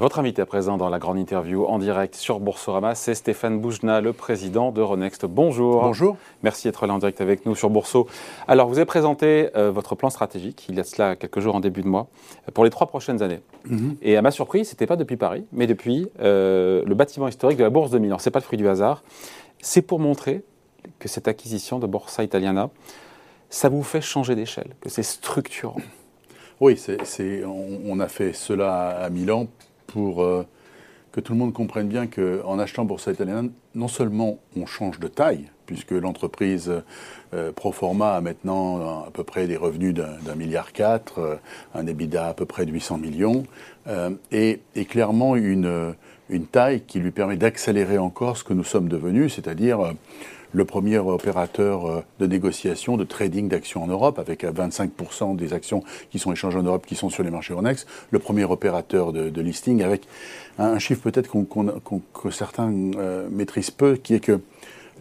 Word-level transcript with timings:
Votre 0.00 0.18
invité 0.18 0.40
à 0.40 0.46
présent 0.46 0.78
dans 0.78 0.88
la 0.88 0.98
grande 0.98 1.18
interview 1.18 1.66
en 1.66 1.78
direct 1.78 2.14
sur 2.14 2.40
Boursorama, 2.40 2.94
c'est 2.94 3.14
Stéphane 3.14 3.60
Boujna, 3.60 4.00
le 4.00 4.14
président 4.14 4.72
de 4.72 4.80
Renext. 4.80 5.26
Bonjour. 5.26 5.82
Bonjour. 5.82 6.16
Merci 6.42 6.68
d'être 6.68 6.86
là 6.86 6.94
en 6.94 6.98
direct 6.98 7.20
avec 7.20 7.44
nous 7.44 7.54
sur 7.54 7.68
Bourso. 7.68 8.06
Alors, 8.48 8.70
vous 8.70 8.78
avez 8.78 8.86
présenté 8.86 9.50
euh, 9.56 9.70
votre 9.70 9.96
plan 9.96 10.08
stratégique 10.08 10.64
il 10.70 10.76
y 10.76 10.80
a 10.80 10.84
cela 10.84 11.16
quelques 11.16 11.40
jours 11.40 11.54
en 11.54 11.60
début 11.60 11.82
de 11.82 11.86
mois 11.86 12.08
pour 12.54 12.64
les 12.64 12.70
trois 12.70 12.86
prochaines 12.86 13.22
années. 13.22 13.40
Mhm. 13.66 13.96
Et 14.00 14.16
à 14.16 14.22
ma 14.22 14.30
surprise, 14.30 14.68
ce 14.68 14.72
n'était 14.72 14.86
pas 14.86 14.96
depuis 14.96 15.18
Paris, 15.18 15.44
mais 15.52 15.66
depuis 15.66 16.08
euh, 16.20 16.82
le 16.86 16.94
bâtiment 16.94 17.28
historique 17.28 17.58
de 17.58 17.64
la 17.64 17.68
Bourse 17.68 17.90
de 17.90 17.98
Milan. 17.98 18.18
Ce 18.18 18.26
n'est 18.26 18.32
pas 18.32 18.38
le 18.38 18.44
fruit 18.44 18.56
du 18.56 18.68
hasard. 18.68 19.02
C'est 19.60 19.82
pour 19.82 20.00
montrer 20.00 20.42
que 20.98 21.08
cette 21.08 21.28
acquisition 21.28 21.78
de 21.78 21.86
Borsa 21.86 22.24
Italiana, 22.24 22.70
ça 23.50 23.68
vous 23.68 23.82
fait 23.82 24.00
changer 24.00 24.34
d'échelle, 24.34 24.70
que 24.80 24.88
c'est 24.88 25.02
structurant. 25.02 25.76
Oui, 26.60 26.78
on, 27.86 28.00
a 28.00 28.08
fait 28.08 28.32
cela 28.34 28.88
à 28.88 29.10
Milan 29.10 29.46
pour 29.90 30.22
euh, 30.22 30.46
que 31.12 31.20
tout 31.20 31.32
le 31.32 31.38
monde 31.38 31.52
comprenne 31.52 31.88
bien 31.88 32.06
qu'en 32.06 32.58
achetant 32.58 32.84
Borsa 32.84 33.12
Italiana, 33.12 33.48
non 33.74 33.88
seulement 33.88 34.38
on 34.56 34.64
change 34.66 35.00
de 35.00 35.08
taille, 35.08 35.46
puisque 35.66 35.90
l'entreprise 35.90 36.72
euh, 37.34 37.52
Proforma 37.52 38.14
a 38.14 38.20
maintenant 38.20 39.04
à 39.06 39.10
peu 39.12 39.24
près 39.24 39.48
des 39.48 39.56
revenus 39.56 39.94
d'un 39.94 40.34
milliard 40.36 40.72
quatre, 40.72 41.18
euh, 41.18 41.36
un 41.74 41.86
EBITDA 41.86 42.28
à 42.28 42.34
peu 42.34 42.46
près 42.46 42.64
de 42.64 42.70
800 42.70 42.98
millions, 42.98 43.44
et, 44.30 44.60
et, 44.76 44.84
clairement 44.84 45.34
une, 45.34 45.96
une 46.28 46.46
taille 46.46 46.82
qui 46.82 47.00
lui 47.00 47.10
permet 47.10 47.36
d'accélérer 47.36 47.98
encore 47.98 48.36
ce 48.36 48.44
que 48.44 48.52
nous 48.52 48.62
sommes 48.62 48.88
devenus, 48.88 49.34
c'est-à-dire 49.34 49.94
le 50.52 50.64
premier 50.64 50.98
opérateur 50.98 51.86
euh, 51.86 52.04
de 52.18 52.26
négociation, 52.26 52.96
de 52.96 53.04
trading 53.04 53.48
d'actions 53.48 53.82
en 53.82 53.86
Europe, 53.86 54.18
avec 54.18 54.44
25% 54.44 55.36
des 55.36 55.52
actions 55.52 55.82
qui 56.10 56.18
sont 56.18 56.32
échangées 56.32 56.58
en 56.58 56.62
Europe 56.62 56.86
qui 56.86 56.94
sont 56.94 57.10
sur 57.10 57.22
les 57.22 57.30
marchés 57.30 57.52
Euronext, 57.52 57.86
le 58.10 58.18
premier 58.18 58.44
opérateur 58.44 59.12
de, 59.12 59.40
listing, 59.40 59.82
avec 59.82 60.02
un, 60.58 60.78
chiffre 60.78 61.02
peut-être 61.02 61.30
que 61.30 62.30
certains 62.30 62.72
euh, 62.96 63.28
maîtrisent 63.30 63.70
peu, 63.70 63.96
qui 63.96 64.14
est 64.14 64.20
que 64.20 64.40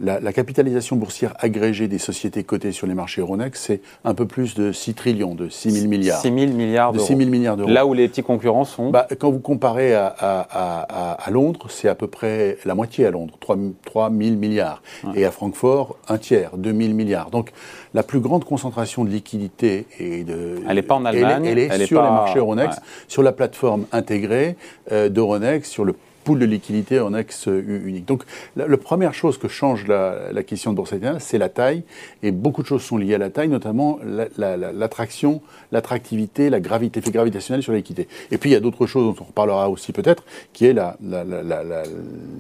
la, 0.02 0.34
capitalisation 0.34 0.96
boursière 0.96 1.34
agrégée 1.40 1.88
des 1.88 1.98
sociétés 1.98 2.44
cotées 2.44 2.72
sur 2.72 2.88
les 2.88 2.94
marchés 2.94 3.22
Euronext, 3.22 3.64
c'est 3.66 3.82
un 4.04 4.14
peu 4.14 4.26
plus 4.26 4.56
de 4.56 4.72
6 4.72 4.94
trillions, 4.94 5.36
de 5.36 5.50
6 5.50 5.72
000 5.72 5.88
milliards. 5.88 6.22
6 6.22 6.28
000 6.28 6.54
milliards 6.54 6.94
d'euros. 6.94 7.06
6 7.06 7.16
000 7.16 7.30
milliards 7.30 7.58
d'euros. 7.58 7.70
Là 7.70 7.86
où 7.86 7.94
les 7.94 8.08
petits 8.08 8.24
concurrents 8.24 8.66
sont 8.66 8.90
bah, 8.90 9.08
Quand 9.18 9.32
vous 9.32 9.40
comparez 9.40 9.94
à, 9.94 10.08
à, 10.08 11.32
Londres, 11.32 11.68
c'est 11.70 11.88
à 11.88 11.96
peu 11.96 12.08
près 12.08 12.58
la 12.66 12.76
moitié 12.76 13.06
à 13.06 13.12
Londres, 13.12 13.38
3, 13.40 14.10
000 14.10 14.36
milliards. 14.36 14.82
Et 15.16 15.26
à 15.26 15.32
Francfort, 15.32 15.98
un 16.08 16.18
tiers, 16.18 16.52
2 16.58 16.74
000 16.74 16.94
milliards. 16.94 17.30
Donc 17.30 17.52
la 17.94 18.04
plus 18.04 18.20
grande 18.20 18.46
concentration 18.46 19.04
de 19.04 19.10
liquidités 19.10 19.88
et 20.00 20.24
de... 20.24 20.62
Elle 20.68 20.76
n'est 20.76 20.82
pas 20.82 20.96
en 20.96 21.06
Allemagne. 21.06 21.46
Elle, 21.46 21.60
est, 21.60 21.86
sur 21.86 22.02
les 22.02 22.10
marchés 22.10 22.40
Euronext, 22.40 22.82
sur 23.08 23.24
la 23.24 23.32
plateforme 23.32 23.86
intégrée 23.92 24.56
euh, 24.92 25.10
d'Euronext, 25.10 25.72
sur 25.72 25.86
le 25.86 25.96
de 26.28 26.46
liquidité 26.46 27.00
en 27.00 27.14
ex 27.14 27.48
unique. 27.48 28.06
Donc 28.06 28.24
la, 28.56 28.78
première 28.78 29.14
chose 29.14 29.38
que 29.38 29.48
change 29.48 29.88
la, 29.88 30.44
question 30.44 30.72
de 30.72 30.76
bourse 30.76 30.94
c'est 31.20 31.38
la 31.38 31.50
taille, 31.50 31.84
et 32.24 32.32
beaucoup 32.32 32.62
de 32.62 32.68
choses 32.68 32.84
sont 32.84 32.98
liées 32.98 33.16
à 33.16 33.18
la 33.18 33.30
taille, 33.30 33.48
notamment 33.48 34.00
l'attraction, 34.38 35.42
l'attractivité, 35.72 36.50
la 36.50 36.60
gravité, 36.60 37.00
l'effet 37.00 37.12
gravitationnel 37.12 37.64
sur 37.64 37.74
l'équité. 37.74 38.08
Et 38.32 38.38
puis 38.38 38.52
il 38.52 38.54
y 38.54 38.56
a 38.56 38.60
d'autres 38.60 38.86
choses 38.86 39.06
dont 39.06 39.24
on 39.24 39.28
reparlera 39.28 39.70
aussi 39.70 39.92
peut-être, 39.92 40.24
qui 40.54 40.66
est 40.66 40.76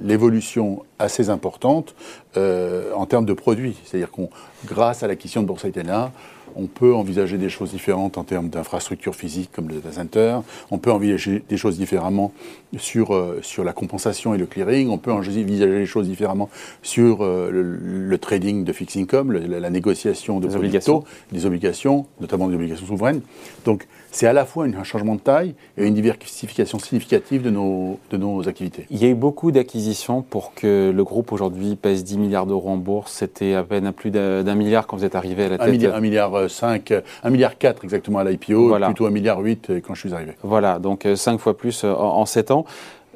l'évolution 0.03 0.83
assez 0.99 1.29
importante 1.29 1.95
euh, 2.37 2.91
en 2.93 3.05
termes 3.05 3.25
de 3.25 3.33
produits. 3.33 3.77
C'est-à-dire 3.85 4.11
qu'on, 4.11 4.29
grâce 4.65 5.03
à 5.03 5.07
l'acquisition 5.07 5.41
de 5.41 5.47
Bourse 5.47 5.63
Italiana, 5.63 6.11
on 6.55 6.67
peut 6.67 6.93
envisager 6.93 7.37
des 7.37 7.49
choses 7.49 7.71
différentes 7.71 8.17
en 8.17 8.23
termes 8.23 8.49
d'infrastructures 8.49 9.15
physiques 9.15 9.51
comme 9.51 9.67
le 9.67 9.75
data 9.75 9.93
center. 9.93 10.39
On 10.71 10.77
peut 10.77 10.91
envisager 10.91 11.43
des 11.47 11.57
choses 11.57 11.77
différemment 11.77 12.31
sur, 12.77 13.13
euh, 13.13 13.39
sur 13.41 13.63
la 13.63 13.73
compensation 13.73 14.33
et 14.33 14.37
le 14.37 14.45
clearing. 14.45 14.89
On 14.89 14.97
peut 14.97 15.11
envisager 15.11 15.79
les 15.79 15.85
choses 15.85 16.07
différemment 16.07 16.49
sur 16.81 17.21
euh, 17.21 17.49
le, 17.51 18.17
trading 18.17 18.63
de 18.63 18.73
fixed 18.73 19.01
income, 19.01 19.31
la, 19.31 19.69
négociation 19.69 20.39
de 20.39 20.47
des 20.47 20.55
obligations. 20.55 21.03
des 21.31 21.45
obligations, 21.45 22.05
notamment 22.19 22.47
des 22.47 22.55
obligations 22.55 22.85
souveraines. 22.85 23.21
Donc, 23.65 23.87
c'est 24.11 24.27
à 24.27 24.33
la 24.33 24.45
fois 24.45 24.65
un 24.65 24.83
changement 24.83 25.15
de 25.15 25.21
taille 25.21 25.53
et 25.77 25.85
une 25.85 25.93
diversification 25.93 26.79
significative 26.79 27.43
de 27.43 27.49
nos, 27.49 27.99
de 28.11 28.17
nos 28.17 28.47
activités. 28.47 28.85
Il 28.89 28.97
y 28.97 29.05
a 29.05 29.09
eu 29.09 29.15
beaucoup 29.15 29.51
d'acquisitions 29.51 30.21
pour 30.21 30.53
que 30.53 30.91
le 30.93 31.03
groupe 31.03 31.31
aujourd'hui 31.31 31.75
pèse 31.75 32.03
10 32.03 32.17
milliards 32.17 32.45
d'euros 32.45 32.69
en 32.69 32.77
bourse. 32.77 33.13
C'était 33.13 33.53
à 33.53 33.63
peine 33.63 33.85
à 33.85 33.91
plus 33.91 34.11
d'un 34.11 34.55
milliard 34.55 34.87
quand 34.87 34.97
vous 34.97 35.05
êtes 35.05 35.15
arrivé 35.15 35.45
à 35.45 35.49
la 35.49 35.57
tête. 35.57 35.67
Un 35.67 35.71
milliard, 35.71 35.95
un 35.95 36.01
milliard 36.01 36.38
5, 36.47 36.91
euh, 36.91 37.01
milliard 37.25 37.57
4 37.57 37.83
exactement 37.83 38.19
à 38.19 38.23
l'IPO, 38.23 38.75
plutôt 38.85 39.05
un 39.05 39.11
milliard 39.11 39.39
8 39.39 39.71
quand 39.85 39.93
je 39.93 39.99
suis 39.99 40.13
arrivé. 40.13 40.33
Voilà, 40.43 40.79
donc 40.79 41.07
5 41.15 41.33
euh, 41.33 41.37
fois 41.37 41.57
plus 41.57 41.83
euh, 41.83 41.93
en, 41.93 42.19
en 42.19 42.25
7 42.25 42.51
ans 42.51 42.65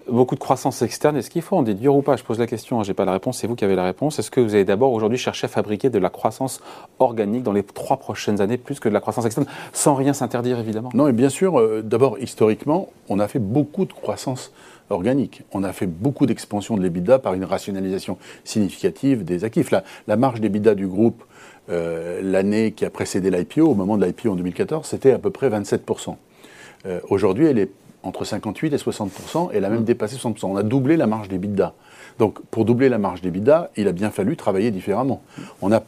beaucoup 0.10 0.36
de 0.36 0.40
croissance 0.40 0.82
externe. 0.82 1.18
Est-ce 1.18 1.30
qu'il 1.30 1.42
faut 1.42 1.56
en 1.56 1.64
déduire 1.64 1.96
ou 1.96 2.02
pas? 2.02 2.16
Je 2.16 2.24
pose 2.24 2.40
la 2.40 2.48
question, 2.48 2.80
hein, 2.80 2.84
je 2.84 2.90
n'ai 2.90 2.94
pas 2.94 3.06
la 3.06 3.14
réponse, 3.14 3.40
c'est 3.40 3.48
vous 3.48 3.56
qui 3.56 3.66
avez 3.66 3.76
la 3.76 3.84
réponse. 3.84 4.20
Est-ce 4.20 4.32
que 4.32 4.42
vous 4.42 4.54
avez 4.54 4.66
d'abord 4.66 4.92
aujourd'hui 4.92 5.18
cherché 5.18 5.46
à 5.46 5.48
fabriquer 5.48 5.90
de 5.90 6.00
la 6.00 6.10
croissance 6.10 6.62
organique 7.00 7.44
dans 7.44 7.54
les 7.54 7.64
trois 7.64 7.98
prochaines 7.98 8.42
années, 8.42 8.58
plus 8.58 8.80
que 8.80 8.90
de 8.90 8.94
la 8.94 9.00
croissance 9.00 9.26
externe, 9.26 9.48
sans 9.72 9.96
rien 9.96 10.14
s'interdire 10.14 10.60
évidemment? 10.60 10.90
Non, 10.94 11.08
et 11.08 11.14
bien 11.14 11.30
sûr, 11.30 11.60
euh, 11.60 11.82
d'abord 11.84 12.18
historiquement, 12.20 12.90
on 13.10 13.20
a 13.20 13.28
fait 13.28 13.40
beaucoup 13.40 13.86
de 13.86 13.94
croissance 13.94 14.52
organique. 14.90 15.44
On 15.52 15.64
a 15.64 15.74
fait 15.74 15.88
beaucoup 15.88 16.26
d'expansion 16.26 16.78
de 16.78 16.82
l'EBITDA 16.82 17.20
par 17.20 17.34
une 17.34 17.46
rationalisation 17.46 18.18
significative 18.44 19.24
des 19.24 19.44
actifs. 19.44 19.72
La, 19.72 19.84
la 20.08 20.18
marge 20.18 20.42
d'EBITDA 20.42 20.76
du 20.76 20.88
groupe 20.88 21.24
euh, 21.70 22.22
l'année 22.22 22.74
qui 22.74 22.86
a 22.86 22.90
précédé 22.90 23.32
l'IPO, 23.32 23.62
au 23.62 23.76
moment 23.76 23.98
de 23.98 24.06
l'IPO 24.06 24.32
en 24.32 24.36
2014, 24.36 24.86
c'était 24.86 25.12
à 25.12 25.20
peu 25.20 25.30
près 25.30 25.50
27%. 25.50 26.16
Euh, 26.86 27.00
aujourd'hui, 27.10 27.46
elle 27.46 27.60
est 27.60 27.72
entre 28.04 28.26
58 28.26 28.74
et 28.74 28.78
60 28.78 29.12
et 29.54 29.58
elle 29.58 29.66
a 29.66 29.70
même 29.70 29.82
mmh. 29.82 29.86
dépassé 29.86 30.16
60 30.16 30.44
On 30.44 30.58
a 30.58 30.64
doublé 30.64 30.98
la 30.98 31.08
marge 31.08 31.30
des 31.30 31.38
bidas. 31.38 31.74
Donc, 32.20 32.40
pour 32.52 32.66
doubler 32.66 32.90
la 32.90 32.98
marge 32.98 33.22
des 33.22 33.32
bidas, 33.32 33.70
il 33.78 33.88
a 33.88 33.92
bien 33.92 34.12
fallu 34.12 34.36
travailler 34.36 34.72
différemment. 34.72 35.22
On 35.62 35.72
a, 35.72 35.84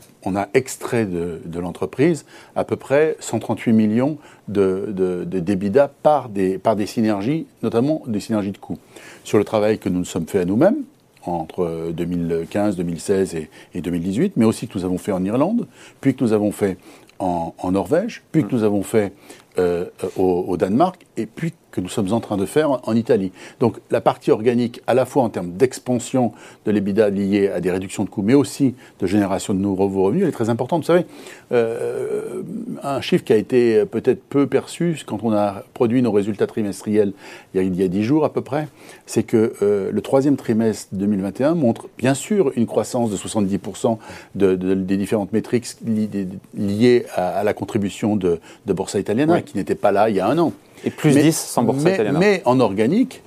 extrait 0.54 1.06
de, 1.06 1.60
l'entreprise 1.60 2.26
à 2.56 2.64
peu 2.64 2.76
près 2.76 3.16
138 3.20 3.74
millions 3.74 4.18
de, 4.48 4.92
de, 4.92 5.88
par 6.04 6.30
des, 6.30 6.58
par 6.58 6.76
des 6.76 6.86
synergies, 6.86 7.48
notamment 7.64 8.02
des 8.08 8.20
synergies 8.20 8.52
de 8.52 8.58
coûts. 8.58 8.78
Sur 9.24 9.38
le 9.38 9.44
travail 9.44 9.80
que 9.80 9.90
nous 9.90 10.00
nous 10.00 10.06
sommes 10.06 10.28
fait 10.28 10.40
à 10.40 10.46
nous-mêmes, 10.46 10.84
entre 11.24 11.92
2015, 11.92 12.76
2016 12.76 13.36
et, 13.36 13.50
et, 13.74 13.82
2018, 13.82 14.34
mais 14.38 14.46
aussi 14.46 14.68
que 14.68 14.78
nous 14.78 14.86
avons 14.86 14.98
fait 14.98 15.12
en 15.12 15.24
Irlande, 15.24 15.68
puis 16.00 16.16
que 16.16 16.24
nous 16.24 16.34
avons 16.34 16.52
fait 16.52 16.78
en, 17.20 17.72
Norvège, 17.72 18.24
puis 18.32 18.44
que 18.44 18.54
nous 18.54 18.64
avons 18.64 18.84
fait 18.84 19.14
euh, 19.58 19.86
au, 20.18 20.58
Danemark, 20.58 21.06
et 21.18 21.26
puis 21.26 21.54
que 21.76 21.82
nous 21.82 21.90
sommes 21.90 22.14
en 22.14 22.22
train 22.22 22.38
de 22.38 22.46
faire 22.46 22.80
en, 22.88 22.96
Italie. 22.96 23.32
Donc 23.60 23.78
la 23.92 24.00
partie 24.00 24.32
organique, 24.32 24.82
à 24.88 24.94
la 24.94 25.06
fois 25.06 25.24
en 25.24 25.30
termes 25.30 25.52
d'expansion 25.52 26.32
de 26.66 26.72
l'EBITDA 26.72 27.10
liée 27.10 27.50
à 27.50 27.60
des 27.60 27.70
réductions 27.70 28.06
de 28.06 28.10
coûts, 28.10 28.22
mais 28.22 28.34
aussi 28.34 28.76
de 29.00 29.08
génération 29.08 29.54
de 29.54 29.60
nouveaux 29.60 30.04
revenus, 30.04 30.24
elle 30.24 30.30
est 30.30 30.32
très 30.32 30.50
importante. 30.50 30.84
Vous 30.84 30.88
savez, 30.88 31.06
euh, 31.52 32.44
un 32.82 33.02
chiffre 33.02 33.26
qui 33.26 33.34
a 33.34 33.36
été 33.36 33.86
peut-être 33.86 34.24
peu 34.24 34.48
perçu 34.48 34.98
quand 35.06 35.24
on 35.24 35.34
a 35.34 35.64
produit 35.74 36.02
nos 36.02 36.14
résultats 36.14 36.48
trimestriels 36.48 37.12
il 37.54 37.76
y 37.76 37.84
a, 37.84 37.88
dix 37.88 38.04
jours 38.04 38.24
à 38.24 38.32
peu 38.32 38.42
près, 38.42 38.68
c'est 39.06 39.24
que 39.24 39.54
euh, 39.62 39.92
le 39.92 40.02
troisième 40.02 40.38
trimestre 40.38 40.88
2021 40.94 41.56
montre 41.56 41.90
bien 41.98 42.14
sûr 42.14 42.52
une 42.56 42.66
croissance 42.66 43.12
de 43.12 43.18
70% 43.18 43.98
des 44.36 44.98
différentes 44.98 45.34
métriques 45.34 45.68
liées 46.58 47.06
à, 47.16 47.44
la 47.44 47.54
contribution 47.54 48.16
de, 48.16 48.40
de 48.66 48.74
Borsa 48.74 49.00
Italiana, 49.00 49.42
qui 49.42 49.58
n'était 49.58 49.76
pas 49.76 49.92
là 49.92 50.10
il 50.10 50.16
y 50.16 50.20
a 50.20 50.28
un 50.28 50.38
an. 50.38 50.54
Et 50.86 50.90
plus 50.92 51.14
10 51.14 51.36
sans 51.36 51.64
Borsa 51.64 51.84
mais, 51.84 51.94
Italiana. 51.94 52.20
Mais 52.20 52.42
en 52.46 52.60
organique, 52.60 53.22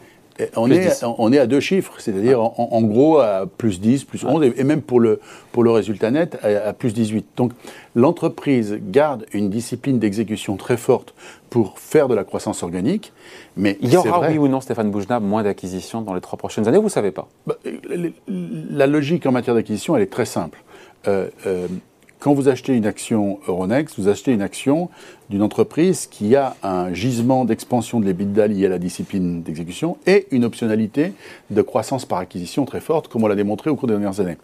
on 0.57 0.71
est, 0.71 1.03
on 1.03 1.33
est 1.33 1.39
à 1.39 1.47
deux 1.47 1.61
chiffres, 1.61 1.95
c'est-à-dire 1.99 2.41
en, 2.41 2.83
gros 2.83 3.19
à 3.19 3.47
plus 3.47 3.81
10, 3.81 4.05
plus 4.05 4.25
11, 4.25 4.53
et, 4.57 4.65
même 4.65 4.83
pour 4.83 5.01
le, 5.01 5.21
pour 5.51 5.65
le 5.65 5.71
résultat 5.71 6.11
net 6.11 6.39
à, 6.43 6.73
plus 6.73 6.95
18. 6.95 7.27
Donc 7.37 7.53
l'entreprise 7.95 8.79
garde 8.81 9.27
une 9.33 9.51
discipline 9.51 9.99
d'exécution 9.99 10.57
très 10.57 10.77
forte 10.77 11.15
pour 11.51 11.79
faire 11.79 12.09
de 12.09 12.15
la 12.15 12.25
croissance 12.25 12.63
organique. 12.63 13.13
Mais 13.57 13.79
Il 13.81 13.93
y 13.93 13.97
aura, 13.97 14.29
oui 14.29 14.39
ou 14.39 14.47
non, 14.47 14.61
Stéphane 14.61 14.91
Boujna, 14.91 15.19
moins 15.19 15.43
d'acquisitions 15.43 16.03
dans 16.03 16.15
les 16.15 16.21
trois 16.21 16.39
prochaines 16.39 16.69
années, 16.69 16.79
vous 16.79 16.85
ne 16.85 16.89
savez 16.89 17.11
pas? 17.11 17.29
Bah, 17.47 17.57
La 18.29 18.87
logique 18.87 19.27
en 19.27 19.33
matière 19.33 19.57
d'acquisition, 19.57 19.97
elle 19.97 20.03
est 20.03 20.13
très 20.13 20.27
simple. 20.27 20.63
Euh, 21.07 21.29
euh, 21.47 21.67
quand 22.21 22.35
vous 22.35 22.49
achetez 22.49 22.75
une 22.75 22.87
action 22.87 23.39
Euronext, 23.47 23.99
vous 23.99 24.09
achetez 24.09 24.33
une 24.33 24.43
action 24.43 24.91
d'une 25.31 25.43
entreprise 25.43 26.07
qui 26.07 26.35
a 26.35 26.57
un 26.63 26.93
gisement 26.93 27.45
d'expansion 27.45 28.01
de 28.01 28.07
l'EBITDA 28.07 28.49
lié 28.49 28.67
à 28.67 28.69
la 28.71 28.79
discipline 28.79 29.43
d'exécution 29.43 29.99
et 30.07 30.27
une 30.33 30.45
optionnalité 30.45 31.13
de 31.51 31.63
croissance 31.63 32.07
par 32.07 32.19
acquisition 32.19 32.65
très 32.65 32.81
forte, 32.81 33.09
comme 33.09 33.23
on 33.23 33.29
l'a 33.29 33.37
démontré 33.37 33.71
au 33.71 33.77
cours 33.77 33.89
des 33.89 33.95
dernières 33.95 34.21
années. 34.21 34.37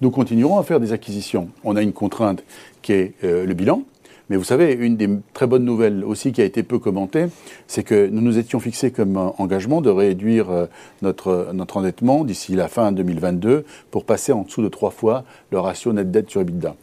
Nous 0.00 0.10
continuerons 0.10 0.58
à 0.58 0.64
faire 0.64 0.80
des 0.80 0.92
acquisitions. 0.92 1.48
On 1.62 1.76
a 1.76 1.82
une 1.82 1.92
contrainte 1.92 2.42
qui 2.82 2.92
est 2.92 3.14
euh, 3.22 3.46
le 3.46 3.54
bilan. 3.54 3.84
Mais 4.28 4.36
vous 4.36 4.44
savez, 4.44 4.72
une 4.74 4.96
des 4.96 5.08
très 5.34 5.48
bonnes 5.48 5.64
nouvelles 5.64 6.04
aussi 6.04 6.30
qui 6.30 6.40
a 6.40 6.44
été 6.44 6.62
peu 6.62 6.78
commentée, 6.78 7.26
c'est 7.66 7.82
que 7.82 8.06
nous 8.06 8.20
nous 8.20 8.38
étions 8.38 8.60
fixés 8.60 8.92
comme 8.92 9.16
engagement 9.38 9.80
de 9.80 9.90
réduire 9.90 10.50
euh, 10.50 10.66
notre, 11.02 11.50
notre 11.52 11.76
endettement 11.76 12.24
d'ici 12.24 12.54
la 12.54 12.68
fin 12.68 12.92
2022 12.92 13.64
pour 13.90 14.04
passer 14.04 14.32
en 14.32 14.42
dessous 14.42 14.62
de 14.62 14.68
trois 14.68 14.90
fois 14.90 15.24
le 15.50 15.58
ratio 15.58 15.92
net 15.92 16.10
dette 16.10 16.30
sur 16.30 16.40
EBITDA. 16.40 16.76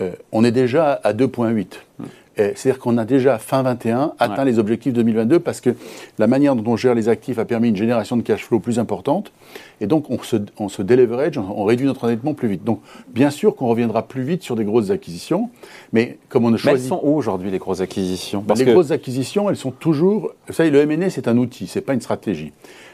Euh, 0.00 0.10
on 0.32 0.44
est 0.44 0.52
déjà 0.52 0.92
à 0.92 1.12
2,8. 1.12 1.66
C'est-à-dire 2.36 2.78
qu'on 2.78 2.98
a 2.98 3.06
déjà, 3.06 3.38
fin 3.38 3.62
21, 3.62 4.12
atteint 4.18 4.44
les 4.44 4.58
objectifs 4.58 4.92
2022 4.92 5.40
parce 5.40 5.62
que 5.62 5.70
la 6.18 6.26
manière 6.26 6.54
dont 6.54 6.70
on 6.70 6.76
gère 6.76 6.94
les 6.94 7.08
actifs 7.08 7.38
a 7.38 7.46
permis 7.46 7.70
une 7.70 7.76
génération 7.76 8.14
de 8.18 8.20
cash 8.20 8.44
flow 8.44 8.60
plus 8.60 8.78
importante. 8.78 9.32
Et 9.80 9.86
donc, 9.86 10.10
on 10.10 10.22
se, 10.22 10.36
on 10.58 10.68
se 10.68 10.82
deleverage, 10.82 11.38
on 11.38 11.64
réduit 11.64 11.86
notre 11.86 12.04
endettement 12.04 12.34
plus 12.34 12.48
vite. 12.48 12.62
Donc, 12.62 12.82
bien 13.08 13.30
sûr 13.30 13.56
qu'on 13.56 13.68
reviendra 13.68 14.06
plus 14.06 14.22
vite 14.22 14.42
sur 14.42 14.54
des 14.54 14.64
grosses 14.64 14.90
acquisitions, 14.90 15.48
mais 15.94 16.18
comme 16.28 16.44
on 16.44 16.50
ne 16.50 16.58
choisit... 16.58 16.78
Mais 16.78 16.84
elles 16.84 16.88
sont 16.88 17.00
où 17.02 17.16
aujourd'hui, 17.16 17.50
les 17.50 17.58
grosses 17.58 17.80
acquisitions? 17.80 18.44
Bah, 18.46 18.54
Les 18.54 18.66
grosses 18.66 18.90
acquisitions, 18.90 19.48
elles 19.48 19.56
sont 19.56 19.70
toujours... 19.70 20.32
Vous 20.46 20.52
savez, 20.52 20.68
le 20.68 20.80
M&A, 20.80 21.08
c'est 21.08 21.28
un 21.28 21.38
outil, 21.38 21.66
c'est 21.66 21.80
pas 21.80 21.94
une 21.94 22.02
stratégie. 22.02 22.52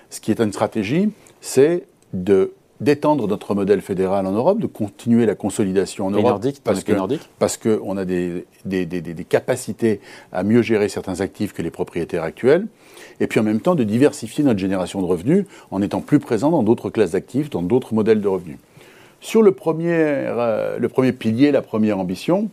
Ce 0.09 0.21
qui 0.21 0.31
est 0.31 0.41
une 0.41 0.53
stratégie, 0.53 1.11
c'est 1.41 1.85
de 2.13 2.53
d'étendre 2.83 3.29
notre 3.29 3.55
modèle 3.55 3.81
fédéral 3.81 4.27
en 4.27 4.33
Europe, 4.33 4.59
de 4.59 4.67
continuer 4.67 5.25
la 5.25 5.35
consolidation 5.35 6.07
en 6.07 6.11
Europe. 6.11 6.25
Nordique, 6.25 6.61
parce, 6.63 6.83
que, 6.83 6.93
nordique 6.93 7.29
parce 7.39 7.57
qu'on 7.57 7.97
a 7.97 8.05
des, 8.05 8.45
des, 8.65 8.87
des, 8.87 9.01
des, 9.01 9.25
capacités 9.25 10.01
à 10.33 10.43
mieux 10.43 10.63
gérer 10.63 10.89
certains 10.89 11.21
actifs 11.21 11.53
que 11.53 11.63
les 11.63 11.71
propriétaires 11.71 12.25
actuels, 12.25 12.67
et 13.21 13.27
puis 13.27 13.41
en 13.41 13.45
même 13.45 13.61
temps 13.61 13.75
de 13.75 13.85
diversifier 13.85 14.43
notre 14.43 14.59
génération 14.59 15.01
de 15.01 15.07
revenus 15.07 15.47
en 15.71 15.81
étant 15.81 16.01
plus 16.01 16.19
présent 16.19 16.51
dans 16.51 16.63
d'autres 16.63 16.91
classes 16.91 17.13
d'actifs, 17.13 17.51
dans 17.51 17.63
d'autres 17.63 17.95
modèles 17.95 18.21
de 18.21 18.29
revenus. 18.29 18.59
Sur 19.23 19.43
le 19.43 19.53
premier, 19.53 19.95
euh, 19.95 20.81
le 20.81 20.89
premier 20.89 21.13
pilier, 21.13 21.53
la 21.53 21.63
première 21.63 22.01
ambition, 22.01 22.51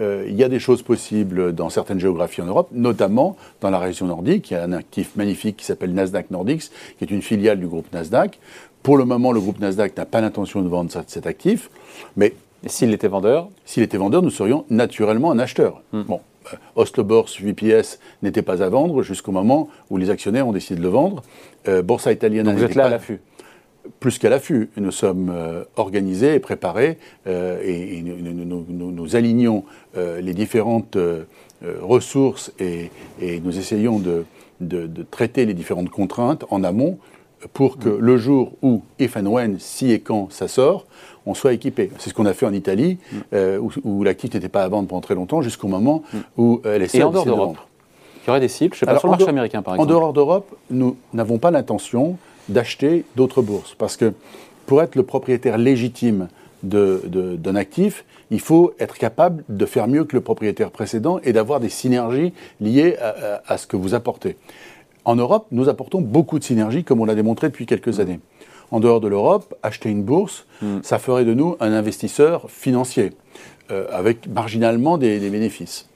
euh, 0.00 0.24
il 0.28 0.34
y 0.34 0.42
a 0.42 0.48
des 0.48 0.58
choses 0.58 0.82
possibles 0.82 1.54
dans 1.54 1.70
certaines 1.70 2.00
géographies 2.00 2.42
en 2.42 2.46
Europe, 2.46 2.70
notamment 2.72 3.36
dans 3.60 3.70
la 3.70 3.78
région 3.78 4.06
nordique. 4.06 4.50
Il 4.50 4.54
y 4.54 4.56
a 4.56 4.64
un 4.64 4.72
actif 4.72 5.14
magnifique 5.14 5.58
qui 5.58 5.64
s'appelle 5.64 5.94
Nasdaq 5.94 6.32
Nordics, 6.32 6.72
qui 6.98 7.04
est 7.04 7.10
une 7.12 7.22
filiale 7.22 7.60
du 7.60 7.68
groupe 7.68 7.86
Nasdaq. 7.92 8.40
Pour 8.88 8.96
le 8.96 9.04
moment, 9.04 9.32
le 9.32 9.40
groupe 9.40 9.60
Nasdaq 9.60 9.98
n'a 9.98 10.06
pas 10.06 10.22
l'intention 10.22 10.62
de 10.62 10.68
vendre 10.70 10.90
cet 11.06 11.26
actif, 11.26 11.68
mais 12.16 12.32
s'il 12.64 12.90
était 12.94 13.06
vendeur 13.06 13.50
S'il 13.66 13.82
était 13.82 13.98
vendeur, 13.98 14.22
nous 14.22 14.30
serions 14.30 14.64
naturellement 14.70 15.30
un 15.30 15.38
acheteur. 15.38 15.82
Hmm. 15.92 16.04
Bon, 16.04 16.20
euh, 16.46 16.56
Oslo 16.74 17.04
Bourse 17.04 17.38
VPS 17.38 17.98
n'était 18.22 18.40
pas 18.40 18.62
à 18.62 18.70
vendre 18.70 19.02
jusqu'au 19.02 19.30
moment 19.30 19.68
où 19.90 19.98
les 19.98 20.08
actionnaires 20.08 20.48
ont 20.48 20.52
décidé 20.52 20.78
de 20.78 20.82
le 20.82 20.88
vendre. 20.88 21.22
Euh, 21.68 21.82
Borsa 21.82 22.12
Italiana. 22.12 22.50
Donc 22.50 22.60
vous 22.60 22.64
êtes 22.64 22.76
là 22.76 22.86
à 22.86 22.88
l'affût 22.88 23.20
plus 24.00 24.18
qu'à 24.18 24.30
l'affût. 24.30 24.70
Nous 24.78 24.90
sommes 24.90 25.30
euh, 25.34 25.64
organisés 25.76 26.36
et 26.36 26.40
préparés 26.40 26.96
et, 27.26 28.02
nous, 28.02 29.16
alignons 29.16 29.64
les 29.96 30.32
différentes 30.32 30.96
ressources 31.82 32.52
et, 32.58 32.90
nous 33.20 33.58
essayons 33.58 33.98
de, 33.98 34.24
traiter 35.10 35.44
les 35.44 35.52
différentes 35.52 35.90
contraintes 35.90 36.46
en 36.48 36.64
amont 36.64 36.98
pour 37.52 37.78
que 37.78 37.88
le 37.88 38.16
jour 38.16 38.52
où, 38.62 38.82
if 38.98 39.16
and 39.16 39.26
when, 39.26 39.58
si 39.58 39.92
et 39.92 40.00
quand 40.00 40.30
ça 40.30 40.48
sort, 40.48 40.86
on 41.26 41.34
soit 41.34 41.52
équipé. 41.52 41.90
C'est 41.98 42.10
ce 42.10 42.14
qu'on 42.14 42.26
a 42.26 42.32
fait 42.32 42.46
en 42.46 42.52
Italie, 42.52 42.98
mm. 43.12 43.16
euh, 43.34 43.60
où, 43.84 44.02
l'actif 44.02 44.32
n'était 44.34 44.48
pas 44.48 44.62
à 44.62 44.68
vendre 44.68 44.88
pendant 44.88 45.00
très 45.00 45.14
longtemps, 45.14 45.42
jusqu'au 45.42 45.68
moment 45.68 46.02
mm. 46.12 46.18
où 46.38 46.60
elle 46.64 46.82
est 46.82 46.94
Et 46.94 47.02
en 47.02 47.10
dehors 47.10 47.26
d'Europe 47.26 47.58
Il 48.24 48.28
y 48.28 48.30
aurait 48.30 48.40
des 48.40 48.48
cibles, 48.48 48.74
je 48.74 48.80
sais 48.80 48.86
pas, 48.86 48.98
sur 48.98 49.08
le 49.08 49.12
marché 49.12 49.28
américain 49.28 49.62
par 49.62 49.74
exemple 49.74 49.92
En 49.92 49.94
dehors 49.94 50.12
d'Europe, 50.12 50.56
nous 50.70 50.96
n'avons 51.12 51.38
pas 51.38 51.50
l'intention 51.50 52.16
d'acheter 52.48 53.04
d'autres 53.14 53.42
bourses. 53.42 53.74
Parce 53.74 53.96
que 53.96 54.14
pour 54.66 54.82
être 54.82 54.96
le 54.96 55.02
propriétaire 55.02 55.58
légitime 55.58 56.28
d'un 56.62 57.56
actif, 57.56 58.04
il 58.30 58.40
faut 58.40 58.74
être 58.78 58.96
capable 58.96 59.44
de 59.48 59.64
faire 59.64 59.88
mieux 59.88 60.04
que 60.04 60.16
le 60.16 60.22
propriétaire 60.22 60.70
précédent 60.70 61.20
et 61.22 61.32
d'avoir 61.32 61.60
des 61.60 61.68
synergies 61.68 62.32
liées 62.60 62.96
à, 63.46 63.56
ce 63.56 63.66
que 63.66 63.76
vous 63.76 63.94
apportez. 63.94 64.36
En 65.08 65.16
Europe, 65.16 65.46
nous 65.52 65.70
apportons 65.70 66.02
beaucoup 66.02 66.38
de 66.38 66.44
synergies, 66.44 66.84
comme 66.84 67.00
on 67.00 67.06
l'a 67.06 67.14
démontré 67.14 67.48
depuis 67.48 67.64
quelques 67.64 67.98
années. 67.98 68.20
En 68.70 68.78
dehors 68.78 69.00
de 69.00 69.08
l'Europe, 69.08 69.54
acheter 69.62 69.88
une 69.88 70.02
bourse, 70.02 70.44
hmm. 70.60 70.80
ça 70.82 70.98
ferait 70.98 71.24
de 71.24 71.32
nous 71.32 71.56
un 71.60 71.72
investisseur 71.72 72.50
financier, 72.50 73.14
euh, 73.70 73.86
avec 73.90 74.28
marginalement 74.28 74.98
des, 74.98 75.18
bénéfices. 75.30 75.88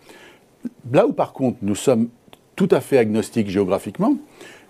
Là 0.90 1.06
où 1.06 1.12
par 1.12 1.34
contre 1.34 1.58
nous 1.60 1.74
sommes 1.74 2.08
tout 2.56 2.68
à 2.70 2.80
fait 2.80 2.96
agnostiques 2.96 3.50
géographiquement, 3.50 4.16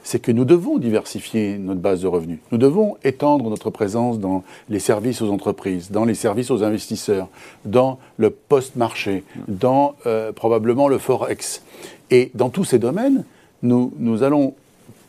c'est 0.03 0.19
que 0.19 0.33
nous 0.33 0.45
devons 0.45 0.79
diversifier 0.79 1.57
notre 1.57 1.81
base 1.81 2.03
de 2.03 2.09
revenus. 2.09 2.41
Nous 2.51 2.59
devons 2.59 2.97
étendre 3.05 3.49
notre 3.49 3.71
présence 3.71 4.19
dans 4.19 4.43
les 4.69 4.81
services 4.81 5.23
aux 5.23 5.31
entreprises, 5.31 5.93
dans 5.93 6.05
les 6.05 6.15
services 6.17 6.51
aux 6.51 6.65
investisseurs, 6.65 7.29
dans 7.65 8.01
le 8.17 8.31
post-marché, 8.31 9.23
hmm. 9.23 9.41
dans 9.47 9.95
euh, 10.07 10.33
probablement 10.33 10.89
le 10.89 10.99
forex. 10.99 11.63
Et 12.11 12.33
dans 12.35 12.51
tous 12.51 12.65
ces 12.65 12.81
domaines, 12.81 13.25
nous, 13.63 14.23
allons 14.23 14.55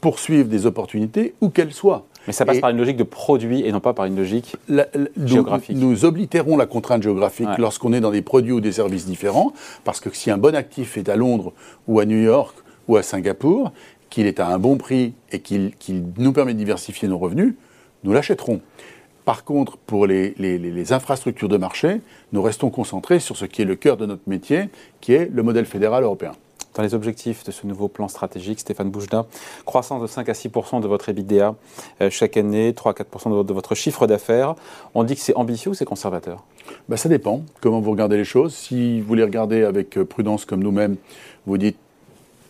poursuivre 0.02 0.48
des 0.48 0.66
opportunités, 0.66 1.34
où 1.42 1.50
qu'elles 1.50 1.74
soient. 1.74 2.06
Mais 2.28 2.34
ça 2.34 2.46
passe 2.46 2.60
par 2.60 2.70
une 2.70 2.78
logique 2.78 2.98
de 2.98 3.04
produit 3.04 3.66
et 3.66 3.72
non 3.72 3.82
pas 3.82 3.94
par 3.94 4.06
une 4.06 4.16
logique 4.16 4.56
géographique. 5.26 5.78
Nous, 5.78 6.06
oblitérons 6.06 6.56
la 6.56 6.66
contrainte 6.66 7.04
géographique 7.04 7.50
lorsqu'on 7.58 7.92
est 7.94 8.00
dans 8.00 8.12
des 8.12 8.22
produits 8.22 8.54
ou 8.54 8.62
des 8.62 8.74
services 8.74 9.06
différents, 9.06 9.54
parce 9.84 10.00
que 10.00 10.10
si 10.14 10.32
un 10.32 10.38
bon 10.38 10.56
actif 10.56 10.98
est 10.98 11.10
à 11.10 11.16
Londres 11.16 11.54
ou 11.88 12.00
à 12.00 12.06
New 12.06 12.22
York 12.22 12.56
ou 12.88 12.96
à 12.96 13.04
Singapour, 13.04 13.72
qu'il 14.10 14.28
est 14.28 14.40
à 14.40 14.48
un 14.48 14.60
bon 14.60 14.78
prix 14.78 15.14
et 15.32 15.40
qu'il 15.40 15.72
nous 16.18 16.34
permet 16.34 16.54
de 16.54 16.60
diversifier 16.60 17.08
nos 17.08 17.18
revenus, 17.18 17.56
nous 18.04 18.14
l'achèterons. 18.14 18.62
Par 19.26 19.46
contre, 19.46 19.78
pour 19.78 20.06
les, 20.06 20.34
les, 20.38 20.94
infrastructures 20.94 21.48
de 21.48 21.56
marché, 21.56 22.02
nous 22.34 22.42
restons 22.42 22.70
concentrés 22.70 23.20
sur 23.20 23.38
ce 23.38 23.46
qui 23.46 23.62
est 23.62 23.66
le 23.66 23.76
cœur 23.76 23.96
de 23.96 24.06
notre 24.06 24.24
métier, 24.28 24.70
qui 25.00 25.14
est 25.14 25.30
le 25.32 25.44
modèle 25.44 25.66
fédéral 25.66 26.04
européen 26.04 26.34
dans 26.74 26.84
les 26.84 26.94
objectifs 26.94 27.44
de 27.44 27.52
ce 27.52 27.68
nouveau 27.68 27.88
plan 27.88 28.08
stratégique, 28.08 28.60
Stéphane 28.60 28.90
Boujda, 28.90 29.26
croissance 29.66 30.02
de 30.02 30.08
5 30.08 30.28
à 30.30 30.34
6% 30.34 30.82
de 30.82 30.88
votre 30.88 31.10
EBITDA 31.10 31.56
euh, 32.02 32.10
chaque 32.10 32.38
année, 32.38 32.74
3 32.74 32.92
à 32.92 32.96
4% 32.96 33.46
de 33.46 33.54
votre 33.54 33.76
chiffre 33.76 34.08
d'affaires. 34.08 34.56
On 34.94 35.04
dit 35.04 35.16
que 35.16 35.22
c'est 35.22 35.36
ambitieux 35.36 35.72
ou 35.72 35.74
c'est 35.74 35.86
conservateur? 35.86 36.44
Ben, 36.90 36.98
Ça 36.98 37.10
dépend 37.10 37.44
comment 37.62 37.80
vous 37.80 37.92
regardez 37.92 38.18
les 38.18 38.26
choses? 38.26 38.56
Si 38.56 39.02
vous 39.02 39.16
les 39.16 39.24
regardez 39.24 39.64
avec 39.64 39.98
euh, 39.98 40.06
prudence 40.06 40.46
comme 40.46 40.64
nous-mêmes, 40.64 40.98
vous 41.46 41.58
dites, 41.58 41.78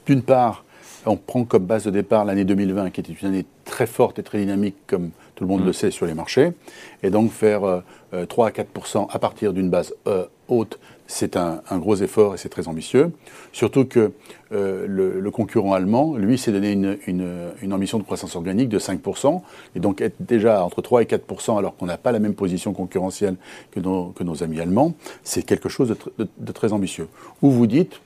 d'une 0.06 0.22
part, 0.22 0.64
on 1.06 1.18
prend 1.18 1.44
comme 1.44 1.66
base 1.66 1.84
de 1.84 1.92
départ 1.92 2.24
l'année 2.24 2.46
2020, 2.46 2.92
qui 2.92 3.02
était 3.02 3.14
une 3.14 3.28
année 3.28 3.46
très 3.66 3.88
forte 3.88 4.20
et 4.20 4.24
très 4.24 4.40
dynamique, 4.40 4.76
comme 4.88 5.10
tout 5.36 5.44
le 5.44 5.50
monde 5.50 5.64
mm. 5.64 5.66
le 5.66 5.74
sait, 5.74 5.92
sur 5.92 6.06
les 6.06 6.14
marchés. 6.14 6.54
Et 7.02 7.10
donc 7.10 7.32
faire 7.32 7.62
3 8.30 8.46
euh, 8.46 8.50
à 8.50 8.52
4% 8.52 9.08
à 9.10 9.20
partir 9.20 9.52
d'une 9.52 9.70
base 9.70 9.94
haute, 10.48 10.80
c'est 11.08 11.38
un, 11.38 11.62
gros 11.74 11.96
effort 11.96 12.34
et 12.34 12.38
c'est 12.38 12.50
très 12.50 12.68
ambitieux. 12.68 13.12
Surtout 13.52 13.86
que 13.86 14.12
euh, 14.52 14.86
le, 14.88 15.32
concurrent 15.32 15.74
allemand, 15.74 16.16
lui, 16.16 16.38
s'est 16.38 16.52
donné 16.52 16.72
une, 16.72 17.72
ambition 17.72 17.98
de 17.98 18.04
croissance 18.04 18.36
organique 18.36 18.70
de 18.70 18.80
5%, 18.80 19.42
et 19.76 19.80
donc 19.80 20.02
être 20.02 20.16
déjà 20.20 20.64
entre 20.64 20.82
3 20.82 21.02
et 21.04 21.06
4% 21.06 21.58
alors 21.58 21.76
qu'on 21.76 21.86
n'a 21.86 21.98
pas 21.98 22.12
la 22.12 22.20
même 22.20 22.36
position 22.36 22.74
concurrentielle 22.74 23.36
que 23.72 23.80
nos, 23.80 24.44
amis 24.44 24.60
allemands, 24.60 24.94
c'est 25.24 25.44
quelque 25.44 25.70
chose 25.70 25.96
de, 26.18 26.52
très 26.52 26.74
ambitieux. 26.74 27.08
Ou 27.42 27.52
vous 27.52 27.68
dites, 27.68 28.02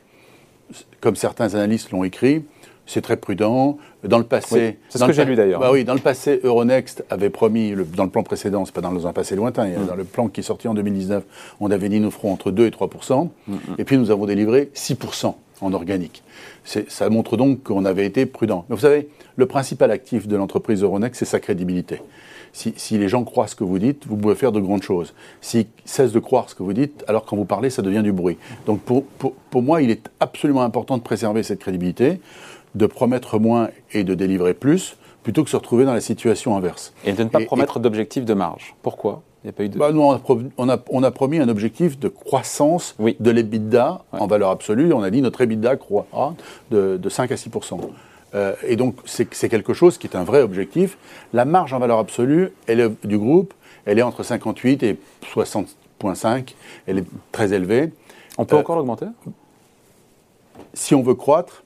comme 1.02 1.16
certains 1.16 1.54
analystes 1.56 1.92
l'ont 1.92 2.04
écrit, 2.04 2.44
c'est 2.88 3.02
très 3.02 3.18
prudent. 3.18 3.78
Dans 4.04 4.18
le 4.18 4.24
passé, 4.24 4.80
c'est 4.90 4.98
ce 4.98 5.06
que 5.06 5.12
j'ai 5.12 5.26
lu 5.26 5.36
d'ailleurs. 5.36 5.60
Bah 5.60 5.70
oui, 5.72 5.84
dans 5.84 5.94
le 5.94 6.00
passé, 6.00 6.40
Euronext 6.44 7.04
avait 7.10 7.30
promis, 7.30 7.74
dans 7.96 8.06
le 8.06 8.10
plan 8.10 8.24
précédent, 8.24 8.66
c'est 8.66 8.74
pas 8.74 8.82
dans 8.82 9.06
un 9.06 9.14
passé 9.14 9.36
lointain, 9.36 9.68
mm. 9.68 9.86
dans 9.86 9.96
le 9.96 10.06
plan 10.06 10.30
qui 10.30 10.40
est 10.40 10.44
sorti 10.44 10.68
en 10.68 10.74
2019, 10.74 11.24
on 11.60 11.70
avait 11.70 11.90
dit 11.90 12.00
nous 12.00 12.12
ferons 12.12 12.32
entre 12.32 12.52
2 12.52 12.66
et 12.66 12.72
3 12.72 12.88
mm, 12.88 13.54
mm. 13.54 13.58
et 13.78 13.84
puis 13.84 13.98
nous 13.98 14.10
avons 14.10 14.26
délivré 14.26 14.72
6% 14.74 15.36
en 15.62 15.74
organique. 15.74 16.24
Ça 16.64 17.10
montre 17.10 17.38
donc 17.38 17.64
qu'on 17.64 17.86
avait 17.86 18.06
été 18.06 18.26
prudent. 18.26 18.66
Mais 18.70 18.76
vous 18.76 18.82
savez, 18.82 19.10
le 19.36 19.46
principal 19.46 19.92
actif 19.92 20.28
de 20.28 20.36
l'entreprise 20.36 20.84
Euronext, 20.84 21.20
c'est 21.20 21.26
sa 21.26 21.40
crédibilité. 21.40 22.02
Si, 22.54 22.98
les 22.98 23.08
gens 23.08 23.24
croient 23.24 23.48
ce 23.48 23.56
que 23.56 23.64
vous 23.64 23.78
dites, 23.78 24.08
vous 24.08 24.18
pouvez 24.18 24.34
faire 24.34 24.52
de 24.52 24.60
grandes 24.60 24.82
choses. 24.82 25.14
S'ils 25.42 25.68
cessent 25.86 26.12
de 26.12 26.20
croire 26.20 26.50
ce 26.50 26.56
que 26.56 26.64
vous 26.64 26.74
dites, 26.74 27.04
alors 27.08 27.26
quand 27.26 27.36
vous 27.36 27.46
parlez, 27.46 27.70
ça 27.70 27.84
devient 27.84 28.02
du 28.02 28.12
bruit. 28.12 28.38
Donc 28.66 28.82
pour, 28.82 29.04
pour 29.04 29.62
moi, 29.62 29.84
il 29.84 29.92
est 29.92 30.10
absolument 30.20 30.64
important 30.64 30.98
de 30.98 31.04
préserver 31.04 31.44
cette 31.44 31.60
crédibilité 31.60 32.20
de 32.78 32.86
promettre 32.86 33.40
moins 33.40 33.70
et 33.92 34.04
de 34.04 34.14
délivrer 34.14 34.54
plus, 34.54 34.98
plutôt 35.24 35.44
que 35.44 35.50
se 35.50 35.58
retrouver 35.58 35.86
dans 35.86 35.94
la 35.94 36.02
situation 36.02 36.56
inverse. 36.56 36.94
Et 37.06 37.14
de 37.14 37.24
ne 37.24 37.30
pas 37.30 37.42
promettre 37.42 37.80
d'objectif 37.80 38.24
de 38.24 38.34
marge. 38.34 38.76
Pourquoi? 38.82 39.24
Il 39.44 39.48
n'y 39.48 39.50
a 39.50 39.54
pas 39.54 39.64
eu 39.64 39.70
de... 39.70 39.78
Bah, 39.78 39.92
nous, 39.92 40.02
on 40.02 40.70
a, 40.70 40.80
on, 40.90 41.04
a, 41.04 41.12
promis 41.12 41.40
un 41.40 41.50
objectif 41.50 42.00
de 42.00 42.08
croissance 42.08 42.96
de 43.00 43.32
l'EBITDA 43.32 44.04
en 44.12 44.28
valeur 44.28 44.50
absolue. 44.50 44.94
On 44.94 45.04
a 45.04 45.10
dit 45.10 45.22
notre 45.22 45.42
EBITDA 45.42 45.76
croîtra 45.78 46.36
de, 46.72 46.98
de 46.98 47.10
5 47.10 47.32
à 47.32 47.36
6% 47.36 47.80
euh, 48.36 48.56
et 48.66 48.76
donc, 48.76 48.96
c'est 49.06 49.50
quelque 49.50 49.74
chose 49.74 49.98
qui 49.98 50.08
est 50.08 50.16
un 50.16 50.24
vrai 50.24 50.42
objectif. 50.42 50.98
La 51.34 51.46
marge 51.46 51.74
en 51.74 51.80
valeur 51.80 51.98
absolue 51.98 52.52
elle 52.68 52.94
du 53.04 53.18
groupe, 53.18 53.54
elle 53.86 54.00
est 54.00 54.04
entre 54.04 54.24
58 54.24 54.84
et 54.84 55.00
60,5. 55.34 56.54
Elle 56.88 57.00
est 57.00 57.06
très 57.32 57.54
élevée. 57.54 57.94
On 58.38 58.46
peut 58.46 58.58
euh, 58.58 58.60
encore 58.60 58.76
l'augmenter? 58.76 59.06
Si 60.74 60.94
on 60.94 61.02
veut 61.02 61.16
croître, 61.16 61.64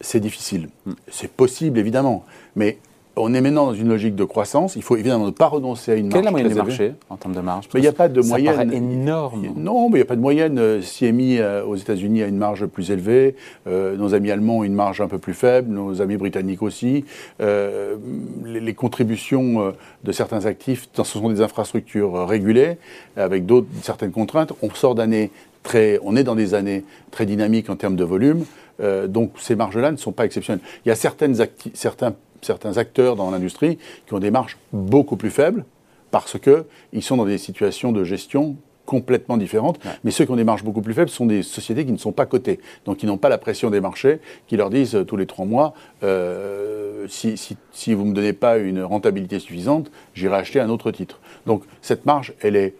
c'est 0.00 0.20
difficile. 0.20 0.68
C'est 1.10 1.30
possible, 1.30 1.78
évidemment. 1.78 2.24
Mais 2.56 2.78
on 3.18 3.34
est 3.34 3.40
maintenant 3.40 3.66
dans 3.66 3.74
une 3.74 3.88
logique 3.88 4.14
de 4.14 4.24
croissance. 4.24 4.76
Il 4.76 4.82
faut 4.82 4.96
évidemment 4.96 5.26
ne 5.26 5.30
pas 5.30 5.46
renoncer 5.46 5.92
à 5.92 5.94
une 5.96 6.08
marge. 6.08 6.14
Quelle 6.14 6.22
est 6.22 6.24
la 6.24 6.30
moyenne 6.30 6.48
du 6.48 6.54
marché 6.54 6.92
en 7.10 7.16
termes 7.16 7.34
de 7.34 7.40
marge? 7.40 7.68
Mais 7.74 7.80
il 7.80 7.82
n'y 7.82 7.88
a 7.88 7.92
pas 7.92 8.08
de 8.08 8.20
moyenne. 8.20 8.70
Ça 8.70 8.76
énorme. 8.76 9.48
Non, 9.56 9.88
mais 9.88 9.96
il 9.96 10.00
n'y 10.00 10.02
a 10.02 10.06
pas 10.06 10.16
de 10.16 10.20
moyenne. 10.20 10.80
CMI 10.80 11.38
euh, 11.38 11.64
aux 11.64 11.76
États-Unis 11.76 12.22
a 12.22 12.26
une 12.26 12.36
marge 12.36 12.66
plus 12.66 12.90
élevée. 12.90 13.34
Euh, 13.66 13.96
nos 13.96 14.14
amis 14.14 14.30
allemands 14.30 14.58
ont 14.58 14.64
une 14.64 14.74
marge 14.74 15.00
un 15.00 15.08
peu 15.08 15.18
plus 15.18 15.34
faible. 15.34 15.72
Nos 15.72 16.00
amis 16.00 16.16
britanniques 16.16 16.62
aussi. 16.62 17.04
Euh, 17.40 17.96
les, 18.44 18.74
contributions 18.74 19.72
de 20.04 20.12
certains 20.12 20.46
actifs, 20.46 20.88
ce 20.94 21.02
sont 21.02 21.30
des 21.30 21.40
infrastructures 21.40 22.28
régulées 22.28 22.76
avec 23.16 23.44
d'autres 23.44 23.66
certaines 23.82 24.12
contraintes. 24.12 24.52
On 24.62 24.70
sort 24.70 24.94
d'années 24.94 25.30
très, 25.64 25.98
on 26.02 26.16
est 26.16 26.22
dans 26.22 26.36
des 26.36 26.54
années 26.54 26.84
très 27.10 27.26
dynamiques 27.26 27.70
en 27.70 27.76
termes 27.76 27.96
de 27.96 28.04
volume, 28.04 28.44
donc 28.80 29.32
ces 29.38 29.56
marges-là 29.56 29.90
ne 29.90 29.96
sont 29.96 30.12
pas 30.12 30.24
exceptionnelles. 30.24 30.62
Il 30.84 30.88
y 30.88 30.92
a 30.92 30.94
certaines 30.94 31.34
certains, 31.74 32.14
certains 32.42 32.76
acteurs 32.76 33.16
dans 33.16 33.30
l'industrie 33.30 33.78
qui 34.06 34.14
ont 34.14 34.18
des 34.18 34.30
marges 34.30 34.56
beaucoup 34.72 35.16
plus 35.16 35.30
faibles 35.30 35.64
parce 36.10 36.36
qu'ils 36.38 37.02
sont 37.02 37.16
dans 37.16 37.24
des 37.24 37.38
situations 37.38 37.92
de 37.92 38.04
gestion 38.04 38.56
complètement 38.88 39.36
différentes. 39.36 39.78
Mais 40.02 40.10
ceux 40.10 40.24
qui 40.24 40.30
ont 40.30 40.36
des 40.36 40.44
marges 40.44 40.64
beaucoup 40.64 40.80
plus 40.80 40.94
faibles 40.94 41.10
sont 41.10 41.26
des 41.26 41.42
sociétés 41.42 41.84
qui 41.84 41.92
ne 41.92 41.98
sont 41.98 42.12
pas 42.12 42.24
cotées, 42.24 42.58
donc 42.86 42.96
qui 42.96 43.06
n'ont 43.06 43.18
pas 43.18 43.28
la 43.28 43.36
pression 43.36 43.68
des 43.68 43.82
marchés, 43.82 44.18
qui 44.46 44.56
leur 44.56 44.70
disent 44.70 44.94
euh, 44.94 45.04
tous 45.04 45.18
les 45.18 45.26
trois 45.26 45.44
mois, 45.44 45.74
euh, 46.02 47.06
si, 47.06 47.36
si, 47.70 47.92
vous 47.92 48.04
ne 48.04 48.10
me 48.10 48.14
donnez 48.14 48.32
pas 48.32 48.56
une 48.56 48.82
rentabilité 48.82 49.40
suffisante, 49.40 49.90
j'irai 50.14 50.36
acheter 50.36 50.58
un 50.58 50.70
autre 50.70 50.90
titre. 50.90 51.20
Donc 51.44 51.64
cette 51.82 52.06
marge, 52.06 52.32
elle 52.40 52.56
est 52.56 52.74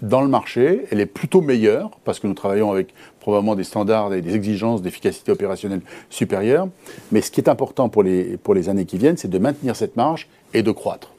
dans 0.00 0.22
le 0.22 0.28
marché, 0.28 0.86
elle 0.90 1.00
est 1.00 1.06
plutôt 1.06 1.40
meilleure, 1.40 1.90
parce 2.04 2.18
que 2.18 2.26
nous 2.26 2.34
travaillons 2.34 2.72
avec 2.72 2.94
probablement 3.20 3.54
des 3.54 3.64
standards 3.64 4.14
et 4.14 4.22
des 4.22 4.34
exigences 4.34 4.82
d'efficacité 4.82 5.30
opérationnelle 5.30 5.82
supérieures. 6.10 6.68
Mais 7.12 7.20
ce 7.20 7.30
qui 7.30 7.40
est 7.40 7.48
important 7.48 7.88
pour 7.88 8.02
les, 8.02 8.36
pour 8.36 8.54
les 8.54 8.68
années 8.68 8.86
qui 8.86 8.98
viennent, 8.98 9.16
c'est 9.16 9.28
de 9.28 9.38
maintenir 9.38 9.76
cette 9.76 9.96
marge 9.96 10.28
et 10.54 10.62
de 10.62 10.70
croître. 10.70 11.12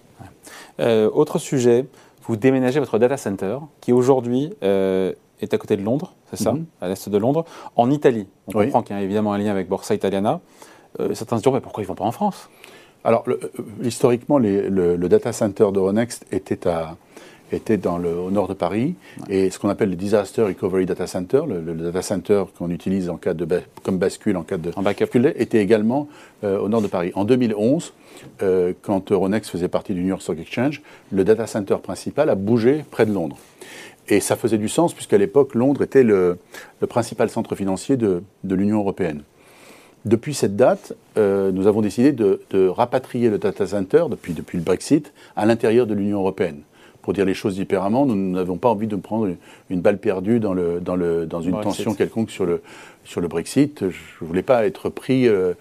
Euh, 0.79 1.09
autre 1.11 1.37
sujet, 1.37 1.85
vous 2.23 2.35
déménagez 2.35 2.79
votre 2.79 2.97
data 2.97 3.17
center, 3.17 3.59
qui 3.79 3.93
aujourd'hui 3.93 4.53
euh, 4.63 5.13
est 5.41 5.53
à 5.53 5.57
côté 5.57 5.77
de 5.77 5.83
Londres, 5.83 6.13
c'est 6.31 6.43
ça, 6.43 6.53
mhm. 6.53 6.65
à 6.81 6.87
l'est 6.87 7.09
de 7.09 7.17
Londres, 7.17 7.45
en 7.75 7.91
Italie. 7.91 8.27
On 8.47 8.53
comprend 8.53 8.81
qu'il 8.81 8.95
y 8.95 8.99
a 8.99 9.01
évidemment 9.01 9.33
un 9.33 9.37
lien 9.37 9.51
avec 9.51 9.69
Borsa 9.69 9.93
Italiana. 9.93 10.41
Euh, 10.99 11.13
certains 11.13 11.37
se 11.37 11.43
disent, 11.43 11.53
mais 11.53 11.61
pourquoi 11.61 11.83
ils 11.83 11.85
ne 11.85 11.89
vont 11.89 11.95
pas 11.95 12.05
en 12.05 12.11
France? 12.11 12.49
Alors, 13.03 13.25
historiquement, 13.81 14.39
le, 14.39 14.97
data 15.09 15.33
center 15.33 15.67
de 15.73 15.79
Ronext 15.79 16.25
était 16.31 16.67
à, 16.67 16.95
était 17.53 17.77
dans 17.77 17.97
le, 17.97 18.13
au 18.13 18.31
nord 18.31 18.47
de 18.47 18.53
Paris. 18.53 18.95
Et 19.29 19.49
ce 19.49 19.59
qu'on 19.59 19.69
appelle 19.69 19.89
le 19.89 19.95
Disaster 19.95 20.41
Recovery 20.43 20.85
Data 20.85 21.07
Center, 21.07 21.41
le, 21.47 21.73
data 21.73 22.01
center 22.01 22.43
qu'on 22.57 22.69
utilise 22.69 23.09
en 23.09 23.17
cas 23.17 23.33
de 23.33 23.47
comme 23.83 23.97
bascule 23.97 24.37
en 24.37 24.43
cas 24.43 24.57
de 24.57 24.71
en 24.75 24.81
backup. 24.81 25.15
était 25.35 25.59
également 25.59 26.07
euh, 26.43 26.59
au 26.59 26.69
nord 26.69 26.81
de 26.81 26.87
Paris. 26.87 27.11
En 27.15 27.25
2011, 27.25 27.93
euh, 28.41 28.73
quand 28.81 29.11
Euronext 29.11 29.51
faisait 29.51 29.67
partie 29.67 29.93
du 29.93 30.01
New 30.01 30.09
York 30.09 30.21
Stock 30.21 30.39
Exchange, 30.39 30.81
le 31.11 31.23
data 31.23 31.47
center 31.47 31.77
principal 31.81 32.29
a 32.29 32.35
bougé 32.35 32.83
près 32.89 33.05
de 33.05 33.13
Londres. 33.13 33.37
Et 34.09 34.19
ça 34.19 34.35
faisait 34.35 34.57
du 34.57 34.67
sens 34.67 34.93
puisqu'à 34.93 35.17
l'époque, 35.17 35.55
Londres 35.55 35.83
était 35.83 36.03
le, 36.03 36.37
principal 36.89 37.29
centre 37.29 37.55
financier 37.55 37.97
de, 37.97 38.23
de 38.43 38.55
l'Union 38.55 38.79
européenne. 38.79 39.23
Depuis 40.05 40.33
cette 40.33 40.57
date, 40.57 40.93
euh, 41.17 41.51
nous 41.53 41.65
avons 41.65 41.81
décidé 41.81 42.11
de, 42.11 42.41
de, 42.49 42.67
rapatrier 42.67 43.29
le 43.29 43.37
data 43.37 43.65
center, 43.65 44.03
depuis, 44.11 44.33
depuis 44.33 44.57
le 44.57 44.63
Brexit, 44.63 45.13
à 45.37 45.45
l'intérieur 45.45 45.87
de 45.87 45.93
l'Union 45.93 46.19
européenne 46.19 46.63
pour 47.03 47.13
dire 47.13 47.25
les 47.25 47.33
choses 47.33 47.55
différemment, 47.55 48.05
nous 48.05 48.15
n'avons 48.15 48.57
pas 48.57 48.69
envie 48.69 48.87
de 48.87 48.95
prendre 48.95 49.29
une, 49.69 49.81
balle 49.81 49.99
perdue 49.99 50.39
dans, 50.39 50.53
le, 50.53 50.79
dans, 50.79 50.95
le, 50.95 51.25
dans 51.25 51.41
une 51.41 51.59
tension 51.59 51.93
quelconque 51.93 52.31
sur 52.31 52.45
le, 52.45 52.63
sur 53.03 53.19
le 53.19 53.27
Brexit. 53.27 53.81
Je 53.81 53.97
ne 54.21 54.27
voulais 54.27 54.41
pas 54.41 54.65
être 54.65 54.89
pris 54.89 55.27
euh, 55.27 55.53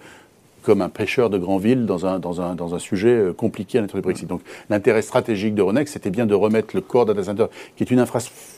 comme 0.63 0.81
un 0.81 0.87
pêcheur 0.87 1.29
de 1.29 1.37
grande 1.37 1.61
ville 1.61 1.85
dans 1.85 2.05
un, 2.05 2.17
dans 2.17 2.41
un, 2.41 2.55
dans 2.55 2.73
un 2.75 2.79
sujet 2.79 3.09
euh, 3.09 3.33
compliqué 3.33 3.77
à 3.77 3.81
l'intérieur 3.81 4.01
du 4.01 4.05
Brexit. 4.05 4.27
Donc 4.27 4.41
l'intérêt 4.69 5.01
stratégique 5.01 5.53
de 5.53 5.61
Ronex, 5.61 5.91
c'était 5.91 6.11
bien 6.11 6.25
de 6.25 6.33
remettre 6.33 6.69
le 6.73 6.81
corps 6.81 7.05
data 7.05 7.21
center, 7.25 7.47
qui 7.75 7.83
est 7.83 7.91
une 7.91 7.99
infrastructure 7.99 8.52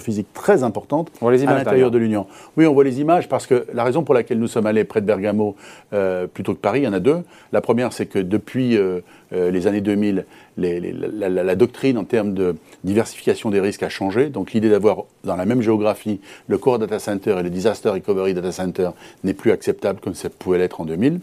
physique 0.00 0.32
très 0.32 0.62
importante, 0.62 1.10
à 1.22 1.30
l'intérieur 1.30 1.90
de 1.90 1.98
l'Union. 1.98 2.26
Oui, 2.56 2.66
on 2.66 2.74
voit 2.74 2.84
les 2.84 3.00
images 3.00 3.28
parce 3.28 3.46
que 3.46 3.66
la 3.72 3.84
raison 3.84 4.02
pour 4.02 4.14
laquelle 4.14 4.38
nous 4.38 4.48
sommes 4.48 4.66
allés 4.66 4.84
près 4.84 5.00
de 5.00 5.06
Bergamo 5.06 5.56
euh, 5.92 6.26
plutôt 6.26 6.54
que 6.54 6.60
Paris, 6.60 6.80
il 6.80 6.84
y 6.84 6.88
en 6.88 6.92
a 6.92 7.00
deux. 7.00 7.22
La 7.52 7.60
première, 7.60 7.92
c'est 7.92 8.06
que 8.06 8.18
depuis 8.18 8.76
euh, 8.76 9.00
les 9.32 9.66
années 9.66 9.80
2000, 9.80 10.24
la, 10.56 11.54
doctrine 11.54 11.98
en 11.98 12.04
termes 12.04 12.34
de 12.34 12.56
diversification 12.84 13.50
des 13.50 13.60
risques 13.60 13.82
a 13.82 13.88
changé. 13.88 14.28
Donc 14.28 14.52
l'idée 14.52 14.68
d'avoir 14.70 15.04
dans 15.24 15.36
la 15.36 15.46
même 15.46 15.62
géographie 15.62 16.20
le 16.48 16.58
core 16.58 16.78
data 16.78 16.98
center 16.98 17.36
et 17.38 17.42
le 17.42 17.50
disaster 17.50 17.90
recovery 17.90 18.34
data 18.34 18.52
center 18.52 18.90
n'est 19.24 19.34
plus 19.34 19.52
acceptable 19.52 20.00
comme 20.00 20.14
ça 20.14 20.28
pouvait 20.30 20.58
l'être 20.58 20.80
en 20.80 20.84
2000. 20.84 21.20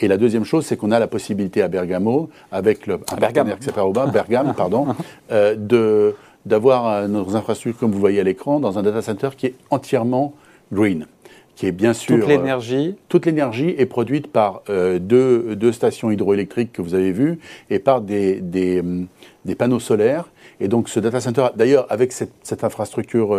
Et 0.00 0.08
la 0.08 0.16
deuxième 0.16 0.44
chose, 0.44 0.66
c'est 0.66 0.76
qu'on 0.76 0.90
a 0.90 0.98
la 0.98 1.06
possibilité 1.06 1.62
à 1.62 1.68
Bergamo, 1.68 2.28
avec 2.50 2.86
le, 2.86 2.94
un 2.94 3.16
partenaire 3.16 3.58
qui 3.58 3.64
s'appelle 3.64 3.84
Bergame, 4.12 4.52
pardon, 4.56 4.88
euh, 5.30 5.54
de, 5.56 6.16
d'avoir 6.46 6.86
euh, 6.86 7.08
nos 7.08 7.36
infrastructures, 7.36 7.78
comme 7.78 7.92
vous 7.92 8.00
voyez 8.00 8.20
à 8.20 8.24
l'écran, 8.24 8.60
dans 8.60 8.78
un 8.78 8.82
data 8.82 9.02
center 9.02 9.30
qui 9.36 9.46
est 9.46 9.54
entièrement 9.70 10.34
green. 10.72 11.06
Qui 11.54 11.66
est 11.66 11.72
bien 11.72 11.92
sûr. 11.92 12.18
Toute 12.18 12.28
l'énergie. 12.28 12.88
Euh, 12.88 13.02
toute 13.08 13.26
l'énergie 13.26 13.74
est 13.76 13.86
produite 13.86 14.26
par 14.26 14.62
euh, 14.70 14.98
deux, 14.98 15.54
deux, 15.54 15.72
stations 15.72 16.10
hydroélectriques 16.10 16.72
que 16.72 16.80
vous 16.80 16.94
avez 16.94 17.12
vues 17.12 17.38
et 17.68 17.78
par 17.78 18.00
des, 18.00 18.40
des, 18.40 18.82
des 19.44 19.54
panneaux 19.54 19.80
solaires. 19.80 20.30
Et 20.60 20.68
donc 20.68 20.88
ce 20.88 20.98
data 20.98 21.20
center, 21.20 21.48
d'ailleurs, 21.54 21.86
avec 21.90 22.12
cette, 22.12 22.32
cette 22.42 22.64
infrastructure 22.64 23.36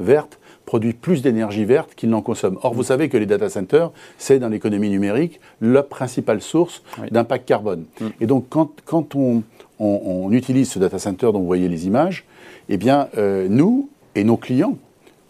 verte, 0.00 0.38
produit 0.66 0.92
plus 0.92 1.22
d'énergie 1.22 1.64
verte 1.64 1.94
qu'il 1.94 2.10
n'en 2.10 2.20
consomme. 2.20 2.58
Or, 2.62 2.74
vous 2.74 2.82
mm. 2.82 2.86
savez 2.86 3.08
que 3.08 3.16
les 3.16 3.24
data 3.24 3.48
centers, 3.48 3.90
c'est 4.18 4.38
dans 4.38 4.48
l'économie 4.48 4.90
numérique 4.90 5.40
la 5.62 5.82
principale 5.82 6.42
source 6.42 6.82
d'impact 7.10 7.48
carbone. 7.48 7.84
Mm. 8.00 8.06
Et 8.20 8.26
donc, 8.26 8.46
quand, 8.50 8.70
quand 8.84 9.14
on, 9.14 9.42
on, 9.78 10.30
utilise 10.32 10.70
ce 10.70 10.78
data 10.78 10.98
center 10.98 11.26
dont 11.32 11.38
vous 11.38 11.46
voyez 11.46 11.68
les 11.68 11.86
images, 11.86 12.24
eh 12.68 12.76
bien, 12.76 13.08
euh, 13.16 13.46
nous 13.48 13.88
et 14.14 14.24
nos 14.24 14.36
clients 14.36 14.76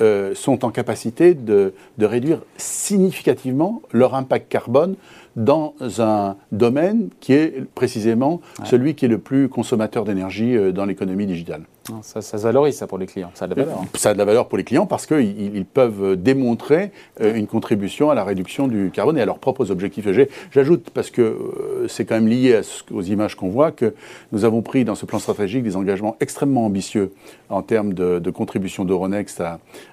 euh, 0.02 0.34
sont 0.34 0.64
en 0.64 0.70
capacité 0.70 1.34
de, 1.34 1.72
de, 1.96 2.06
réduire 2.06 2.40
significativement 2.58 3.80
leur 3.92 4.14
impact 4.14 4.50
carbone 4.50 4.94
dans 5.36 5.74
un 5.98 6.36
domaine 6.52 7.08
qui 7.20 7.32
est 7.32 7.64
précisément 7.74 8.42
celui 8.64 8.94
qui 8.94 9.06
est 9.06 9.08
le 9.08 9.18
plus 9.18 9.48
consommateur 9.48 10.04
d'énergie 10.04 10.54
euh, 10.54 10.70
dans 10.70 10.84
l'économie 10.84 11.26
digitale. 11.26 11.62
Ça, 12.02 12.22
ça, 12.22 12.36
valorise 12.36 12.76
ça 12.76 12.86
pour 12.86 12.98
les 12.98 13.06
clients, 13.06 13.30
ça 13.34 13.44
a 13.44 13.48
de 13.48 13.54
la 13.54 13.64
valeur. 13.64 13.80
Hein. 13.80 13.86
Ça 13.94 14.10
a 14.10 14.12
de 14.14 14.18
la 14.18 14.24
valeur 14.24 14.48
pour 14.48 14.58
les 14.58 14.64
clients 14.64 14.86
parce 14.86 15.06
qu'ils 15.06 15.56
ils 15.56 15.64
peuvent 15.64 16.16
démontrer 16.16 16.90
euh, 17.20 17.34
une 17.34 17.46
contribution 17.46 18.10
à 18.10 18.14
la 18.14 18.24
réduction 18.24 18.68
du 18.68 18.90
carbone 18.90 19.18
et 19.18 19.22
à 19.22 19.26
leurs 19.26 19.38
propres 19.38 19.70
objectifs 19.70 20.06
J'ajoute, 20.50 20.90
parce 20.90 21.10
que 21.10 21.22
euh, 21.22 21.88
c'est 21.88 22.04
quand 22.04 22.14
même 22.14 22.28
lié 22.28 22.60
aux 22.90 23.02
images 23.02 23.34
qu'on 23.34 23.48
voit, 23.48 23.72
que 23.72 23.94
nous 24.32 24.44
avons 24.44 24.62
pris 24.62 24.84
dans 24.84 24.94
ce 24.94 25.06
plan 25.06 25.18
stratégique 25.18 25.62
des 25.62 25.76
engagements 25.76 26.16
extrêmement 26.20 26.66
ambitieux 26.66 27.12
en 27.48 27.62
termes 27.62 27.94
de, 27.94 28.30
contribution 28.30 28.84
d'Euronext 28.84 29.42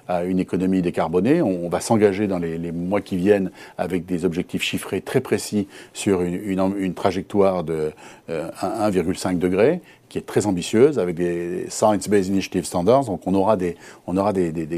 à, 0.08 0.24
une 0.24 0.38
économie 0.38 0.82
décarbonée. 0.82 1.40
On, 1.40 1.68
va 1.68 1.80
s'engager 1.80 2.26
dans 2.26 2.38
les, 2.38 2.72
mois 2.72 3.00
qui 3.00 3.16
viennent 3.16 3.50
avec 3.78 4.06
des 4.06 4.24
objectifs 4.24 4.62
chiffrés 4.62 5.00
très 5.00 5.20
précis 5.20 5.66
sur 5.92 6.20
une, 6.22 6.94
trajectoire 6.94 7.64
de 7.64 7.92
euh, 8.28 8.50
1,5 8.60 9.38
degré 9.38 9.80
qui 10.08 10.18
est 10.18 10.26
très 10.26 10.46
ambitieuse 10.46 10.98
avec 10.98 11.16
des 11.16 11.66
Science-Based 11.68 12.28
Initiative 12.28 12.64
Standards. 12.64 13.06
Donc 13.06 13.22
on 13.26 13.34
aura 13.34 13.56
des, 13.56 13.76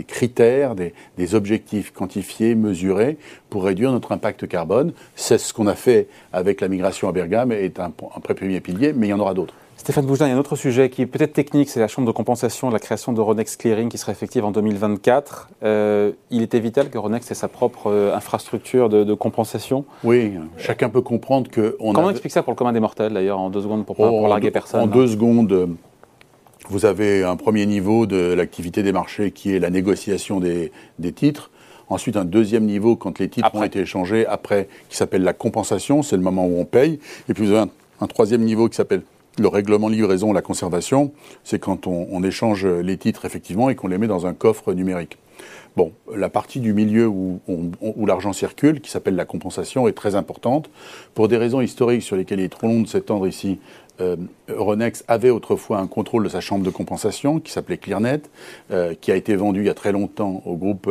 critères, 0.07 0.75
des, 0.75 1.35
objectifs 1.35 1.93
quantifiés, 1.93 2.55
mesurés 2.55 3.19
pour 3.51 3.65
réduire 3.65 3.93
notre 3.93 4.13
impact 4.13 4.47
carbone. 4.47 4.93
C'est 5.15 5.39
ce 5.39 5.53
qu'on 5.53 5.67
a 5.67 5.75
fait 5.75 6.09
avec 6.33 6.61
la 6.61 6.69
migration 6.69 7.09
à 7.09 7.13
Bergame 7.13 7.53
est 7.53 7.81
un, 7.81 7.93
un 8.15 8.21
premier 8.21 8.61
pilier, 8.61 8.93
mais 8.93 9.09
il 9.09 9.11
y 9.11 9.15
en 9.15 9.21
aura 9.21 9.35
d'autres. 9.35 9.55
Stéphane 9.87 10.05
Bougelin, 10.05 10.27
il 10.27 10.31
y 10.31 10.33
a 10.33 10.37
un 10.37 10.41
autre 10.41 10.57
sujet 10.57 10.91
qui 10.91 11.03
est 11.03 11.07
peut-être 11.07 11.33
technique, 11.33 11.69
c'est 11.69 11.79
la 11.79 11.87
chambre 11.87 12.09
de 12.09 12.13
compensation 12.13 12.67
de 12.67 12.73
la 12.73 12.81
création 12.81 13.13
de 13.13 13.21
Ronex 13.21 13.55
Clearing 13.55 13.89
qui 13.89 13.99
sera 13.99 14.11
effective 14.11 14.45
en 14.45 14.51
2024. 14.51 15.49
Euh, 15.63 16.11
il 16.33 16.43
était 16.43 16.59
vital 16.59 16.91
que 16.91 16.99
Ronex 16.99 17.31
ait 17.31 17.35
sa 17.35 17.47
propre 17.47 17.93
euh, 17.93 18.13
infrastructure 18.13 18.89
de, 18.89 19.15
compensation. 19.15 19.85
Oui, 20.03 20.33
chacun 20.57 20.89
peut 20.89 21.03
comprendre 21.03 21.49
que... 21.49 21.77
On 21.79 21.93
Comment 21.93 22.09
on 22.09 22.11
explique 22.11 22.33
ça 22.33 22.43
pour 22.43 22.51
le 22.51 22.57
commun 22.57 22.73
des 22.73 22.81
mortels 22.81 23.15
d'ailleurs, 23.15 23.39
en 23.39 23.49
deux 23.49 23.63
secondes, 23.63 23.87
pour, 23.87 24.01
oh, 24.01 24.09
pour 24.09 24.27
larguer 24.27 24.51
personne 24.51 24.81
En 24.81 24.87
deux 24.89 25.07
secondes, 25.07 25.69
vous 26.69 26.85
avez 26.85 27.23
un 27.23 27.37
premier 27.37 27.65
niveau 27.65 28.07
de 28.07 28.35
l'activité 28.35 28.83
des 28.83 28.91
marchés 28.91 29.31
qui 29.31 29.55
est 29.55 29.61
la 29.61 29.71
négociation 29.71 30.41
des, 30.41 30.73
des 30.99 31.13
titres. 31.13 31.53
Ensuite, 31.91 32.17
un 32.17 32.25
deuxième 32.25 32.65
niveau 32.65 32.97
quand 32.97 33.21
les 33.21 33.29
titres 33.29 33.55
ont 33.55 33.63
été 33.63 33.79
échangés, 33.79 34.27
après, 34.27 34.67
qui 34.89 34.97
s'appelle 34.97 35.23
la 35.23 35.33
compensation, 35.33 36.03
c'est 36.03 36.17
le 36.17 36.23
moment 36.23 36.45
où 36.45 36.59
on 36.59 36.65
paye. 36.65 36.99
Et 37.29 37.35
puis 37.35 37.47
vous 37.47 37.53
avez 37.53 37.71
un 38.01 38.07
troisième 38.09 38.43
niveau 38.43 38.69
qui 38.69 38.75
s'appelle 38.75 39.03
le 39.39 39.49
règlement 39.49 39.89
livraison, 39.89 40.33
la 40.33 40.43
conservation, 40.43 41.13
c'est 41.45 41.59
quand 41.59 41.87
on, 41.87 42.23
échange 42.23 42.67
les 42.67 42.97
titres 42.97 43.25
effectivement 43.25 43.71
et 43.71 43.75
qu'on 43.75 43.89
les 43.89 43.99
met 43.99 44.07
dans 44.07 44.27
un 44.27 44.35
coffre 44.35 44.73
numérique. 44.73 45.19
Bon, 45.77 45.93
la 46.15 46.31
partie 46.31 46.61
du 46.61 46.73
milieu 46.73 47.07
où, 47.07 47.41
l'argent 48.07 48.33
circule, 48.33 48.81
qui 48.81 48.91
s'appelle 48.91 49.15
la 49.15 49.27
compensation, 49.27 49.87
est 49.87 49.93
très 49.93 50.15
importante. 50.15 50.71
Pour 51.15 51.29
des 51.29 51.37
raisons 51.37 51.61
historiques 51.61 52.03
sur 52.03 52.17
lesquelles 52.17 52.41
il 52.41 52.45
est 52.45 52.49
trop 52.49 52.67
long 52.67 52.81
de 52.81 52.89
s'étendre 52.89 53.27
ici, 53.27 53.59
euh, 54.01 54.17
Euronext 54.49 55.05
avait 55.07 55.31
autrefois 55.31 55.79
un 55.79 55.87
contrôle 55.87 56.25
de 56.25 56.29
sa 56.31 56.41
chambre 56.41 56.65
de 56.65 56.71
compensation 56.71 57.41
qui 57.41 57.53
s'appelait 57.53 57.77
ClearNet, 57.77 58.23
euh, 58.71 58.95
qui 58.99 59.13
a 59.13 59.17
été 59.17 59.37
vendu 59.37 59.61
il 59.61 59.67
y 59.67 59.71
a 59.71 59.75
très 59.75 59.93
longtemps 59.93 60.43
au 60.47 60.57
groupe 60.57 60.91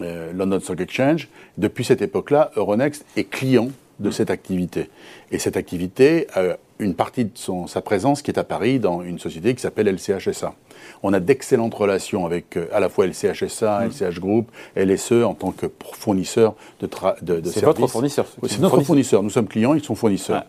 euh, 0.00 0.32
London 0.32 0.60
Stock 0.60 0.80
Exchange. 0.80 1.28
Depuis 1.58 1.84
cette 1.84 2.00
époque-là, 2.00 2.50
Euronext 2.56 3.04
est 3.16 3.24
client 3.24 3.68
de 4.00 4.10
cette 4.10 4.30
activité. 4.30 4.90
Et 5.30 5.38
cette 5.38 5.56
activité 5.56 6.26
a 6.34 6.56
une 6.78 6.94
partie 6.94 7.24
de 7.24 7.30
son, 7.34 7.66
sa 7.66 7.80
présence 7.80 8.22
qui 8.22 8.30
est 8.30 8.38
à 8.38 8.44
Paris 8.44 8.78
dans 8.78 9.02
une 9.02 9.18
société 9.18 9.54
qui 9.54 9.62
s'appelle 9.62 9.88
LCHSA. 9.88 10.54
On 11.02 11.12
a 11.12 11.20
d'excellentes 11.20 11.74
relations 11.74 12.26
avec 12.26 12.56
euh, 12.56 12.66
à 12.72 12.80
la 12.80 12.88
fois 12.88 13.06
LCHSA, 13.06 13.86
LCH 13.86 14.20
Group, 14.20 14.50
LSE 14.76 15.12
en 15.24 15.34
tant 15.34 15.52
que 15.52 15.66
fournisseur 15.92 16.54
de, 16.80 16.88
de, 17.22 17.40
de 17.40 17.50
C'est 17.50 17.64
votre 17.64 17.86
fournisseur 17.86 18.26
C'est 18.46 18.60
notre 18.60 18.82
fournisseur. 18.82 19.22
Nous 19.22 19.30
sommes 19.30 19.48
clients, 19.48 19.74
ils 19.74 19.82
sont 19.82 19.94
fournisseurs. 19.94 20.44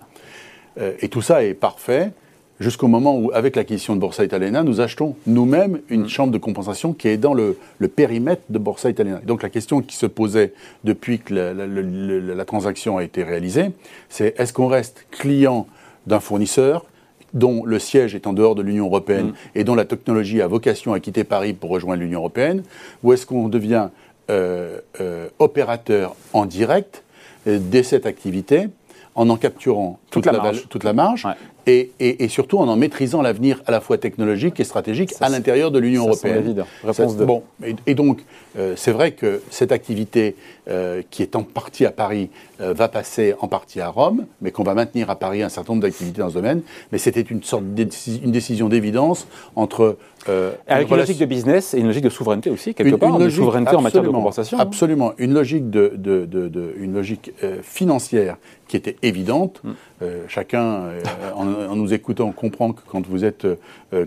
Euh, 0.77 0.93
et 0.99 1.09
tout 1.09 1.21
ça 1.21 1.43
est 1.43 1.53
parfait. 1.53 2.11
Jusqu'au 2.59 2.87
moment 2.87 3.17
où, 3.17 3.31
avec 3.33 3.55
l'acquisition 3.55 3.95
de 3.95 3.99
Borsa 3.99 4.23
Italiana, 4.23 4.63
nous 4.63 4.81
achetons 4.81 5.15
nous-mêmes 5.25 5.79
une 5.89 6.03
mm. 6.03 6.09
chambre 6.09 6.33
de 6.33 6.37
compensation 6.37 6.93
qui 6.93 7.07
est 7.07 7.17
dans 7.17 7.33
le, 7.33 7.57
périmètre 7.95 8.43
de 8.49 8.57
Borsa 8.57 8.89
Italiana. 8.89 9.21
Donc 9.25 9.43
la 9.43 9.49
question 9.49 9.81
qui 9.81 9.95
se 9.95 10.05
posait 10.05 10.53
depuis 10.83 11.19
que 11.19 11.33
la, 11.33 12.45
transaction 12.45 12.97
a 12.97 13.03
été 13.03 13.23
réalisée, 13.23 13.71
c'est 14.09 14.39
est-ce 14.39 14.53
qu'on 14.53 14.67
reste 14.67 15.05
client 15.11 15.67
d'un 16.05 16.19
fournisseur 16.19 16.85
dont 17.33 17.65
le 17.65 17.77
siège 17.77 18.15
est 18.15 18.25
en 18.25 18.33
dehors 18.33 18.55
de 18.55 18.61
l'Union 18.61 18.85
européenne 18.85 19.27
mm. 19.27 19.35
et 19.55 19.63
dont 19.63 19.75
la 19.75 19.85
technologie 19.85 20.41
a 20.41 20.47
vocation 20.47 20.93
à 20.93 20.99
quitter 20.99 21.23
Paris 21.23 21.53
pour 21.53 21.69
rejoindre 21.69 22.01
l'Union 22.01 22.19
européenne, 22.19 22.63
ou 23.03 23.13
est-ce 23.13 23.25
qu'on 23.25 23.49
devient 23.49 23.89
euh, 24.29 24.79
euh, 24.99 25.29
opérateur 25.39 26.15
en 26.33 26.45
direct 26.45 27.03
euh, 27.47 27.59
de 27.59 27.81
cette 27.81 28.05
activité 28.05 28.67
en 29.15 29.29
en 29.29 29.37
capturant 29.37 29.99
toute, 30.11 30.25
la, 30.25 30.33
marge, 30.33 30.67
toute 30.69 30.83
la 30.83 30.93
marge 30.93 31.25
et, 31.67 31.91
et, 31.99 32.27
surtout 32.29 32.59
en 32.59 32.67
en 32.67 32.75
maîtrisant 32.75 33.21
l'avenir 33.21 33.61
à 33.65 33.71
la 33.71 33.81
fois 33.81 33.97
technologique 33.97 34.59
et 34.59 34.63
stratégique 34.63 35.13
à 35.19 35.29
l'intérieur 35.29 35.69
de 35.71 35.79
l'Union 35.79 36.07
européenne. 36.07 36.63
Réponse 36.83 37.17
Bon, 37.17 37.43
et, 37.85 37.93
donc, 37.93 38.19
euh, 38.57 38.73
c'est 38.77 38.91
vrai 38.91 39.11
que 39.11 39.41
cette 39.49 39.71
activité 39.71 40.35
euh, 40.69 41.01
qui 41.11 41.21
est 41.23 41.35
en 41.35 41.43
partie 41.43 41.85
à 41.85 41.91
Paris 41.91 42.29
va 42.59 42.87
passer 42.87 43.35
en 43.39 43.47
partie 43.47 43.81
à 43.81 43.89
Rome, 43.89 44.25
mais 44.41 44.51
qu'on 44.51 44.63
va 44.63 44.73
maintenir 44.73 45.09
à 45.09 45.15
Paris 45.15 45.43
un 45.43 45.49
certain 45.49 45.73
nombre 45.73 45.83
d'activités 45.83 46.21
dans 46.21 46.29
ce 46.29 46.35
domaine. 46.35 46.61
Mais 46.91 46.97
c'était 46.97 47.21
une 47.21 47.43
sorte 47.43 47.63
une 47.63 48.31
décision 48.31 48.69
d'évidence 48.69 49.27
entre 49.55 49.97
avec 50.67 50.89
une, 50.91 50.97
logique 50.97 51.19
de 51.19 51.25
business 51.25 51.73
et 51.73 51.79
une 51.79 51.87
logique 51.87 52.03
de 52.03 52.09
souveraineté 52.09 52.49
aussi, 52.49 52.73
quelque 52.73 52.95
part, 52.95 53.09
une 53.09 53.19
logique, 53.19 53.39
de 53.39 53.43
souveraineté 53.43 53.75
en 53.75 53.81
matière 53.81 54.03
de 54.03 54.09
compensation. 54.09 54.59
Absolument, 54.59 55.13
une 55.17 55.33
logique, 55.33 55.69
de, 55.69 55.93
de, 55.95 56.25
de, 56.25 56.73
une 56.79 56.93
logique 56.93 57.31
financière 57.61 58.37
qui 58.67 58.75
était 58.75 58.97
évidente. 59.03 59.61
Mm. 59.63 60.05
chacun, 60.27 60.83
en, 61.35 61.47
en, 61.47 61.75
nous 61.75 61.93
écoutant, 61.93 62.31
comprend 62.31 62.73
que 62.73 62.81
quand 62.87 63.05
vous 63.07 63.23
êtes 63.23 63.47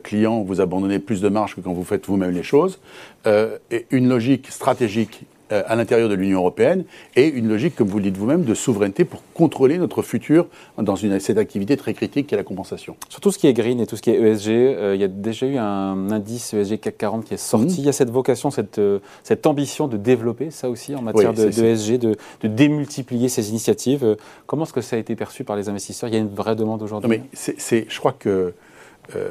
client, 0.03 0.43
vous 0.43 0.61
abandonnez 0.61 0.99
plus 0.99 1.21
de 1.21 1.29
marge 1.29 1.57
que 1.57 1.61
quand 1.61 1.73
vous 1.73 1.85
faites 1.85 2.07
vous-même 2.07 2.33
les 2.33 2.43
choses. 2.43 2.79
et 3.27 3.87
une 3.91 4.09
logique 4.09 4.49
stratégique 4.51 5.25
euh, 5.40 5.40
à 5.51 5.77
l'intérieur 5.77 6.09
de 6.09 6.15
l'Union 6.15 6.39
européenne 6.39 6.85
et 7.17 7.27
une 7.29 7.49
logique, 7.49 7.75
comme 7.75 7.89
vous 7.89 7.99
le 7.99 8.05
dites 8.05 8.17
vous-même, 8.17 8.45
de 8.45 8.55
souveraineté 8.55 9.05
pour 9.05 9.23
contrôler 9.35 9.79
notre 9.79 10.03
futur 10.03 10.47
dans 10.79 10.97
une, 10.97 11.19
cette 11.21 11.39
activité 11.39 11.77
très 11.77 11.95
critique 11.95 12.27
qui 12.27 12.35
est 12.35 12.39
la 12.39 12.45
compensation. 12.45 12.97
Sur 13.09 13.21
tout 13.21 13.31
ce 13.31 13.39
qui 13.39 13.47
est 13.47 13.53
green 13.53 13.81
et 13.81 13.87
tout 13.87 13.97
ce 13.97 14.03
qui 14.03 14.11
est 14.11 14.21
ESG, 14.21 14.51
euh, 14.51 14.95
il 14.95 15.01
y 15.01 15.05
a 15.05 15.09
déjà 15.09 15.47
eu 15.47 15.57
un 15.57 16.11
indice 16.11 16.55
ESG 16.55 16.79
CAC 16.79 16.99
40 16.99 17.25
qui 17.25 17.35
est 17.35 17.37
sorti. 17.37 17.67
Mhm. 17.67 17.75
Il 17.79 17.85
y 17.85 17.89
a 17.89 17.93
cette 17.93 18.11
vocation, 18.11 18.51
cette, 18.51 18.79
euh, 18.79 18.99
cette 19.23 19.47
ambition 19.47 19.89
de 19.89 19.97
développer 19.97 20.51
ça 20.51 20.71
aussi 20.71 20.95
en 20.95 21.03
matière 21.03 21.35
de, 21.35 21.49
ESG, 21.49 21.99
de, 21.99 22.17
de, 22.43 22.49
démultiplier 22.49 23.29
ces 23.29 23.51
initiatives. 23.51 24.17
Comment 24.47 24.65
est-ce 24.65 24.73
que 24.73 24.81
ça 24.81 24.97
a 24.97 24.99
été 24.99 25.17
perçu 25.17 25.45
par 25.45 25.57
les 25.57 25.69
investisseurs? 25.69 26.09
Il 26.09 26.15
y 26.15 26.19
a 26.19 26.21
une 26.21 26.35
vraie 26.35 26.57
demande 26.57 26.83
aujourd'hui? 26.83 27.09
Mais 27.09 27.23
c'est, 27.33 27.87
je 27.89 27.99
crois 27.99 28.13
que 28.13 28.53
euh, 29.17 29.31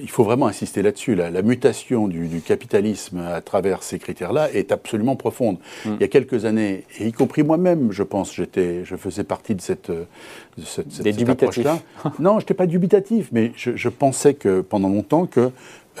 il 0.00 0.10
faut 0.10 0.24
vraiment 0.24 0.46
insister 0.46 0.82
là-dessus. 0.82 1.14
La, 1.14 1.42
mutation 1.42 2.08
du, 2.08 2.40
capitalisme 2.40 3.18
à 3.18 3.40
travers 3.40 3.82
ces 3.82 3.98
critères-là 3.98 4.52
est 4.52 4.72
absolument 4.72 5.16
profonde. 5.16 5.58
Mm. 5.84 5.90
Il 5.94 6.00
y 6.00 6.04
a 6.04 6.08
quelques 6.08 6.44
années, 6.44 6.84
et 6.98 7.06
y 7.06 7.12
compris 7.12 7.42
moi-même, 7.42 7.92
je 7.92 8.02
pense, 8.02 8.34
j'étais, 8.34 8.84
je 8.84 8.96
faisais 8.96 9.24
partie 9.24 9.54
de 9.54 9.60
cette, 9.60 9.90
de 9.90 10.64
cette, 10.64 11.28
approche-là. 11.28 11.78
non, 12.18 12.34
je 12.34 12.44
n'étais 12.44 12.54
pas 12.54 12.66
dubitatif, 12.66 13.28
mais 13.32 13.52
je, 13.56 13.88
pensais 13.88 14.34
que 14.34 14.60
pendant 14.60 14.88
longtemps 14.88 15.26
que 15.26 15.50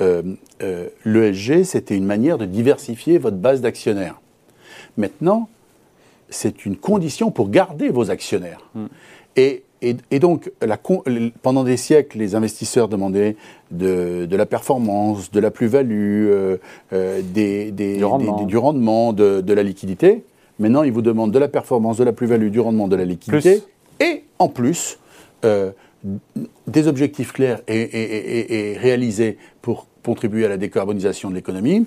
euh, 0.00 0.22
euh 0.62 0.88
l'ESG, 1.04 1.64
c'était 1.64 1.96
une 1.96 2.04
manière 2.04 2.38
de 2.38 2.44
diversifier 2.44 3.18
votre 3.18 3.36
base 3.36 3.60
d'actionnaires. 3.60 4.20
Maintenant, 4.96 5.48
c'est 6.28 6.66
une 6.66 6.76
condition 6.76 7.30
pour 7.30 7.50
garder 7.50 7.88
vos 7.88 8.10
actionnaires. 8.10 8.60
Mm. 8.74 8.86
Et 9.36 9.62
et, 9.82 10.18
donc, 10.18 10.50
pendant 11.42 11.64
des 11.64 11.76
siècles, 11.76 12.18
les 12.18 12.34
investisseurs 12.34 12.88
demandaient 12.88 13.36
de, 13.70 14.26
la 14.30 14.46
performance, 14.46 15.30
de 15.30 15.40
la 15.40 15.50
plus-value, 15.50 16.26
euh, 16.28 16.56
euh, 16.92 17.20
du 17.22 18.56
rendement, 18.56 19.12
de, 19.12 19.52
la 19.52 19.62
liquidité. 19.62 20.24
Maintenant, 20.58 20.82
ils 20.82 20.92
vous 20.92 21.02
demandent 21.02 21.32
de 21.32 21.38
la 21.38 21.48
performance, 21.48 21.98
de 21.98 22.04
la 22.04 22.12
plus-value, 22.12 22.48
du 22.48 22.60
rendement, 22.60 22.88
de 22.88 22.96
la 22.96 23.04
liquidité. 23.04 23.62
Et 24.00 24.24
en 24.38 24.48
plus, 24.48 24.98
euh, 25.44 25.72
des 26.66 26.88
objectifs 26.88 27.32
clairs 27.32 27.60
et, 27.68 28.76
réalisés 28.80 29.36
pour 29.60 29.86
contribuer 30.02 30.46
à 30.46 30.48
la 30.48 30.56
décarbonisation 30.56 31.30
de 31.30 31.34
l'économie. 31.34 31.86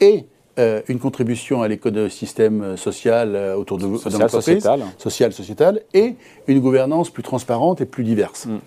Et 0.00 0.24
euh, 0.58 0.80
une 0.88 0.98
contribution 0.98 1.60
à 1.60 1.68
l'écosystème 1.68 2.62
euh, 2.62 2.76
social 2.78 3.36
euh, 3.36 3.56
autour 3.56 3.76
de, 3.76 3.98
social, 3.98 4.30
sociétal. 4.30 4.80
social, 4.96 5.32
sociétal, 5.34 5.82
et 5.92 6.14
une 6.46 6.60
gouvernance 6.60 7.10
plus 7.10 7.22
transparente 7.22 7.82
et 7.82 7.84
plus 7.84 8.04
diverse. 8.04 8.46
Mm. 8.46 8.60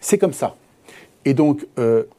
C'est 0.00 0.16
comme 0.16 0.32
ça. 0.32 0.56
Et 1.26 1.34
donc, 1.34 1.66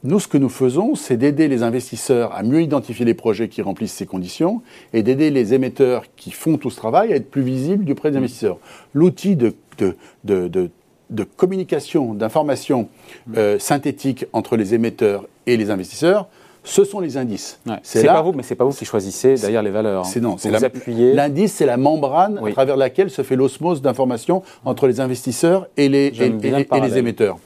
nous, 0.03 0.19
ce 0.19 0.27
que 0.27 0.37
nous 0.37 0.49
faisons, 0.49 0.93
c'est 0.93 1.17
d'aider 1.17 1.47
les 1.47 1.63
investisseurs 1.63 2.35
à 2.35 2.43
mieux 2.43 2.61
identifier 2.61 3.05
les 3.05 3.15
projets 3.15 3.47
qui 3.47 3.63
remplissent 3.63 3.93
ces 3.93 4.05
conditions 4.05 4.61
et 4.93 5.01
d'aider 5.01 5.31
les 5.31 5.55
émetteurs 5.55 6.03
qui 6.15 6.29
font 6.29 6.57
tout 6.57 6.69
ce 6.69 6.75
travail 6.75 7.11
à 7.11 7.15
être 7.15 7.31
plus 7.31 7.41
visibles 7.41 7.85
du 7.85 7.95
près 7.95 8.11
des 8.11 8.17
mm. 8.17 8.19
investisseurs. 8.19 8.57
L'outil 8.93 9.35
de, 9.35 9.55
de, 9.79 9.95
de, 10.25 10.69
de, 11.09 11.23
communication, 11.23 12.13
d'information 12.13 12.89
mm. 13.25 13.57
synthétique 13.57 14.27
entre 14.33 14.55
les 14.55 14.75
émetteurs 14.75 15.25
et 15.47 15.57
les 15.57 15.71
investisseurs, 15.71 16.27
ce 16.69 16.83
sont 16.83 16.99
les 16.99 17.17
indices. 17.17 17.59
C'est 17.81 18.05
pas 18.05 18.21
vous, 18.21 18.31
mais 18.31 18.43
c'est 18.43 18.55
pas 18.55 18.63
vous 18.63 18.71
qui 18.71 18.85
choisissez 18.85 19.35
d'ailleurs 19.35 19.63
les 19.63 19.71
valeurs. 19.71 20.05
C'est 20.05 20.21
non, 20.21 20.37
c'est 20.37 20.51
l'indice, 20.87 21.53
c'est 21.53 21.65
la 21.65 21.77
membrane 21.77 22.39
à 22.45 22.51
travers 22.51 22.77
laquelle 22.77 23.09
se 23.09 23.23
fait 23.23 23.35
l'osmose 23.35 23.81
d'informations 23.81 24.43
entre 24.65 24.87
les 24.87 24.99
investisseurs 24.99 25.67
et 25.77 25.89
les, 25.89 26.07
et, 26.21 26.29
les 26.81 26.97
émetteurs. 26.97 27.37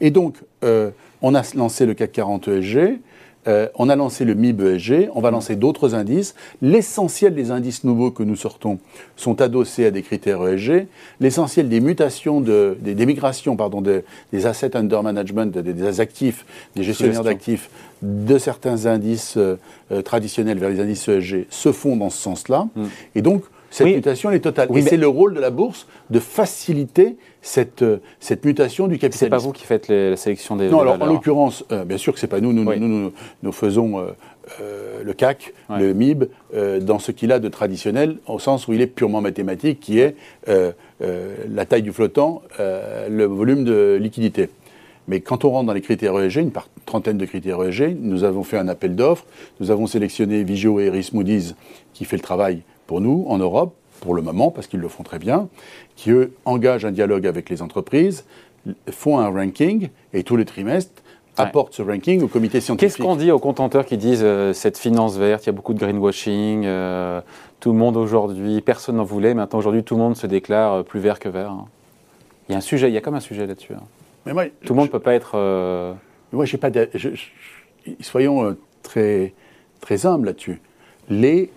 Et 0.00 0.10
donc, 0.10 0.36
euh, 0.64 0.90
on 1.22 1.34
a 1.34 1.42
lancé 1.54 1.86
le 1.86 1.94
CAC 1.94 2.12
40 2.12 2.48
ESG. 2.48 2.98
Euh, 3.48 3.68
on 3.76 3.88
a 3.88 3.96
lancé 3.96 4.24
le 4.24 4.34
MIB 4.34 4.60
ESG, 4.60 5.08
on 5.14 5.20
va 5.20 5.30
lancer 5.30 5.56
d'autres 5.56 5.94
indices. 5.94 6.34
L'essentiel 6.60 7.34
des 7.34 7.50
indices 7.50 7.84
nouveaux 7.84 8.10
que 8.10 8.22
nous 8.22 8.36
sortons 8.36 8.78
sont 9.16 9.40
adossés 9.40 9.86
à 9.86 9.90
des 9.90 10.02
critères 10.02 10.46
ESG. 10.46 10.86
L'essentiel 11.20 11.68
des 11.68 11.80
mutations, 11.80 12.40
de, 12.40 12.76
des, 12.80 13.06
migrations 13.06 13.56
pardon, 13.56 13.80
des 13.80 14.46
assets 14.46 14.76
under 14.76 15.02
management, 15.02 15.56
des, 15.56 16.00
actifs, 16.00 16.44
des 16.76 16.82
gestionnaires 16.82 17.24
d'actifs, 17.24 17.70
de 18.02 18.38
certains 18.38 18.86
indices 18.86 19.34
euh, 19.36 19.56
euh, 19.92 20.02
traditionnels 20.02 20.58
vers 20.58 20.70
les 20.70 20.80
indices 20.80 21.08
ESG 21.08 21.46
se 21.50 21.72
font 21.72 21.96
dans 21.96 22.10
ce 22.10 22.18
sens-là. 22.18 22.68
Mm. 22.74 22.84
Et 23.14 23.22
donc, 23.22 23.44
cette 23.70 23.86
mutation 23.86 24.30
est 24.30 24.40
totale. 24.40 24.68
et 24.76 24.82
c'est 24.82 24.96
le 24.96 25.06
rôle 25.06 25.34
de 25.34 25.40
la 25.40 25.50
bourse 25.50 25.86
de 26.10 26.18
faciliter 26.18 27.16
cette, 27.40 27.82
euh, 27.82 27.98
cette 28.18 28.44
mutation 28.44 28.88
du 28.88 28.96
capitalisme. 28.96 29.26
C'est 29.26 29.30
pas 29.30 29.38
vous 29.38 29.52
qui 29.52 29.64
faites 29.64 29.88
la 29.88 30.16
sélection 30.16 30.56
des, 30.56 30.68
non, 30.68 30.80
alors, 30.80 31.00
en 31.00 31.06
l'occurrence, 31.06 31.64
euh, 31.72 31.84
bien 31.84 31.96
sûr 31.96 32.12
que 32.12 32.20
c'est 32.20 32.26
pas 32.26 32.40
nous. 32.40 32.52
Nous, 32.52 32.64
nous, 32.64 33.12
nous, 33.42 33.52
faisons 33.52 34.00
euh, 34.60 35.02
le 35.02 35.12
CAC, 35.12 35.54
le 35.70 35.94
MIB, 35.94 36.24
dans 36.82 36.98
ce 36.98 37.12
qu'il 37.12 37.32
a 37.32 37.38
de 37.38 37.48
traditionnel, 37.48 38.16
au 38.26 38.38
sens 38.38 38.68
où 38.68 38.72
il 38.72 38.80
est 38.80 38.86
purement 38.86 39.20
mathématique, 39.20 39.80
qui 39.80 40.00
est 40.00 40.16
la 40.48 41.64
taille 41.66 41.82
du 41.82 41.92
flottant, 41.92 42.42
le 42.58 43.24
volume 43.24 43.64
de 43.64 43.96
liquidité. 44.00 44.50
Mais 45.08 45.20
quand 45.20 45.44
on 45.44 45.50
rentre 45.50 45.66
dans 45.66 45.72
les 45.72 45.80
critères 45.80 46.18
ESG, 46.18 46.36
une 46.36 46.52
trentaine 46.86 47.18
de 47.18 47.24
critères 47.24 47.62
ESG, 47.62 47.96
nous 48.00 48.22
avons 48.24 48.44
fait 48.44 48.58
un 48.58 48.68
appel 48.68 48.94
d'offres, 48.94 49.24
nous 49.58 49.70
avons 49.70 49.86
sélectionné 49.86 50.44
Vigio 50.44 50.78
et 50.78 50.86
Eris 50.86 51.10
Moody's, 51.12 51.54
qui 51.94 52.04
fait 52.04 52.16
le 52.16 52.22
travail 52.22 52.62
pour 52.90 53.00
nous 53.00 53.24
en 53.28 53.38
Europe, 53.38 53.72
pour 54.00 54.16
le 54.16 54.22
moment, 54.22 54.50
parce 54.50 54.66
qu'ils 54.66 54.80
le 54.80 54.88
font 54.88 55.04
très 55.04 55.20
bien, 55.20 55.46
qui 55.94 56.10
eux 56.10 56.32
engagent 56.44 56.84
un 56.84 56.90
dialogue 56.90 57.24
avec 57.24 57.48
les 57.48 57.62
entreprises, 57.62 58.24
font 58.90 59.20
un 59.20 59.28
ranking 59.28 59.90
et 60.12 60.24
tous 60.24 60.34
les 60.34 60.44
trimestres 60.44 60.90
apportent 61.36 61.72
ce 61.72 61.82
ranking 61.82 62.20
au 62.20 62.26
comité 62.26 62.60
scientifique. 62.60 62.96
Qu'est-ce 62.96 63.00
qu'on 63.00 63.14
dit 63.14 63.30
aux 63.30 63.38
contenteurs 63.38 63.86
qui 63.86 63.96
disent 63.96 64.24
euh, 64.24 64.52
cette 64.52 64.76
finance 64.76 65.16
verte, 65.16 65.44
il 65.44 65.46
y 65.46 65.50
a 65.50 65.52
beaucoup 65.52 65.72
de 65.72 65.78
greenwashing, 65.78 66.64
euh, 66.66 67.20
tout 67.60 67.70
le 67.70 67.78
monde 67.78 67.96
aujourd'hui, 67.96 68.60
personne 68.60 68.96
n'en 68.96 69.04
voulait, 69.04 69.34
maintenant 69.34 69.60
aujourd'hui 69.60 69.84
tout 69.84 69.94
le 69.94 70.00
monde 70.00 70.16
se 70.16 70.26
déclare 70.26 70.72
euh, 70.72 70.82
plus 70.82 70.98
vert 70.98 71.20
que 71.20 71.28
vert. 71.28 71.52
Hein. 71.52 71.66
Il 72.48 72.52
y 72.52 72.54
a 72.56 72.58
un 72.58 72.60
sujet, 72.60 72.88
il 72.88 72.92
y 72.92 72.98
a 72.98 73.00
comme 73.00 73.14
un 73.14 73.20
sujet 73.20 73.46
là-dessus. 73.46 73.74
Hein. 73.74 73.84
Mais 74.26 74.32
moi, 74.32 74.46
tout 74.46 74.72
le 74.72 74.74
monde 74.74 74.88
ne 74.88 74.92
peut 74.92 74.98
pas 74.98 75.14
être. 75.14 75.94
Moi, 76.32 76.44
j'ai 76.44 76.58
pas. 76.58 76.70
soyons 78.00 78.56
très 78.82 79.32
très 79.80 80.06
humbles 80.06 80.26
là-dessus. 80.26 80.60
Les 81.08 81.50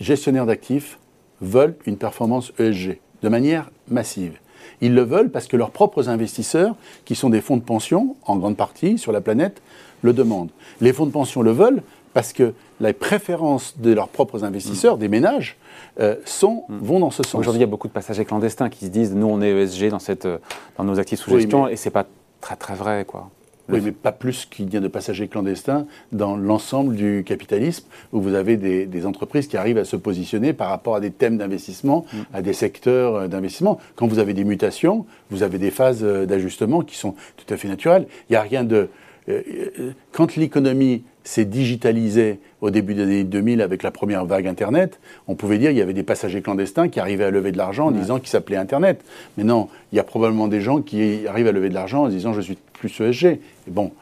gestionnaires 0.00 0.46
d'actifs 0.46 0.98
veulent 1.40 1.76
une 1.86 1.96
performance 1.96 2.52
ESG 2.58 2.98
de 3.22 3.28
manière 3.28 3.70
massive. 3.88 4.38
Ils 4.80 4.94
le 4.94 5.02
veulent 5.02 5.30
parce 5.30 5.46
que 5.46 5.56
leurs 5.56 5.70
propres 5.70 6.08
investisseurs, 6.08 6.74
qui 7.04 7.14
sont 7.14 7.30
des 7.30 7.40
fonds 7.40 7.56
de 7.56 7.62
pension, 7.62 8.16
en 8.26 8.36
grande 8.36 8.56
partie 8.56 8.98
sur 8.98 9.12
la 9.12 9.20
planète, 9.20 9.62
le 10.02 10.12
demandent. 10.12 10.50
Les 10.80 10.92
fonds 10.92 11.06
de 11.06 11.10
pension 11.10 11.42
le 11.42 11.52
veulent 11.52 11.82
parce 12.12 12.32
que 12.32 12.54
les 12.80 12.92
préférences 12.92 13.78
de 13.78 13.92
leurs 13.92 14.08
propres 14.08 14.44
investisseurs, 14.44 14.96
mm. 14.96 15.00
des 15.00 15.08
ménages, 15.08 15.56
euh, 16.00 16.16
sont, 16.24 16.64
mm. 16.68 16.78
vont 16.78 17.00
dans 17.00 17.10
ce 17.10 17.22
sens. 17.22 17.34
Aujourd'hui, 17.34 17.58
il 17.58 17.62
y 17.62 17.68
a 17.68 17.70
beaucoup 17.70 17.88
de 17.88 17.92
passagers 17.92 18.24
clandestins 18.24 18.68
qui 18.68 18.86
se 18.86 18.90
disent 18.90 19.14
nous, 19.14 19.26
on 19.26 19.40
est 19.40 19.50
ESG 19.50 19.88
dans, 19.88 19.98
cette, 19.98 20.28
dans 20.76 20.84
nos 20.84 20.98
actifs 20.98 21.20
sous 21.20 21.30
gestion, 21.30 21.68
et 21.68 21.76
ce 21.76 21.86
n'est 21.86 21.92
pas 21.92 22.06
très 22.40 22.56
très 22.56 22.74
vrai. 22.74 23.04
quoi. 23.06 23.30
Oui, 23.68 23.80
mais 23.82 23.92
pas 23.92 24.12
plus 24.12 24.46
qu'il 24.46 24.72
y 24.72 24.76
a 24.76 24.80
de 24.80 24.88
passagers 24.88 25.28
clandestins 25.28 25.86
dans 26.12 26.36
l'ensemble 26.36 26.94
du 26.94 27.24
capitalisme, 27.26 27.86
où 28.12 28.20
vous 28.20 28.34
avez 28.34 28.56
des, 28.56 29.06
entreprises 29.06 29.46
qui 29.46 29.56
arrivent 29.56 29.78
à 29.78 29.84
se 29.84 29.96
positionner 29.96 30.52
par 30.52 30.68
rapport 30.68 30.96
à 30.96 31.00
des 31.00 31.10
thèmes 31.10 31.36
d'investissement, 31.38 32.06
mm. 32.12 32.16
à 32.34 32.42
des 32.42 32.52
secteurs 32.52 33.14
euh, 33.14 33.28
d'investissement. 33.28 33.78
Quand 33.94 34.06
vous 34.06 34.18
avez 34.18 34.34
des 34.34 34.44
mutations, 34.44 35.06
vous 35.30 35.42
avez 35.42 35.58
des 35.58 35.70
phases 35.70 36.02
euh, 36.02 36.26
d'ajustement 36.26 36.82
qui 36.82 36.96
sont 36.96 37.14
tout 37.36 37.52
à 37.52 37.56
fait 37.56 37.68
naturelles. 37.68 38.06
Il 38.28 38.32
n'y 38.32 38.36
a 38.36 38.42
rien 38.42 38.64
de... 38.64 38.88
Euh, 39.28 39.92
quand 40.12 40.36
l'économie 40.36 41.02
s'est 41.24 41.44
digitalisée 41.44 42.38
au 42.60 42.70
début 42.70 42.94
des 42.94 43.02
années 43.02 43.24
2000 43.24 43.60
avec 43.60 43.82
la 43.82 43.90
première 43.90 44.24
vague 44.24 44.46
Internet, 44.46 45.00
on 45.26 45.34
pouvait 45.34 45.58
dire 45.58 45.70
qu'il 45.70 45.78
y 45.78 45.82
avait 45.82 45.92
des 45.92 46.04
passagers 46.04 46.40
clandestins 46.40 46.88
qui 46.88 47.00
arrivaient 47.00 47.24
à 47.24 47.30
lever 47.30 47.50
de 47.50 47.58
l'argent 47.58 47.86
en 47.86 47.90
disant 47.90 48.18
qu'ils 48.18 48.28
s'appelaient 48.28 48.56
Internet. 48.56 49.04
Mais 49.36 49.44
non, 49.44 49.68
il 49.92 49.96
y 49.96 49.98
a 49.98 50.04
probablement 50.04 50.46
des 50.46 50.60
gens 50.60 50.80
qui 50.80 51.26
arrivent 51.26 51.48
à 51.48 51.52
lever 51.52 51.68
de 51.68 51.74
l'argent 51.74 52.04
en 52.04 52.08
disant 52.08 52.32
je 52.32 52.40
suis 52.40 52.56
plus 52.88 53.04
ESG. 53.04 53.40
Bon, 53.68 53.92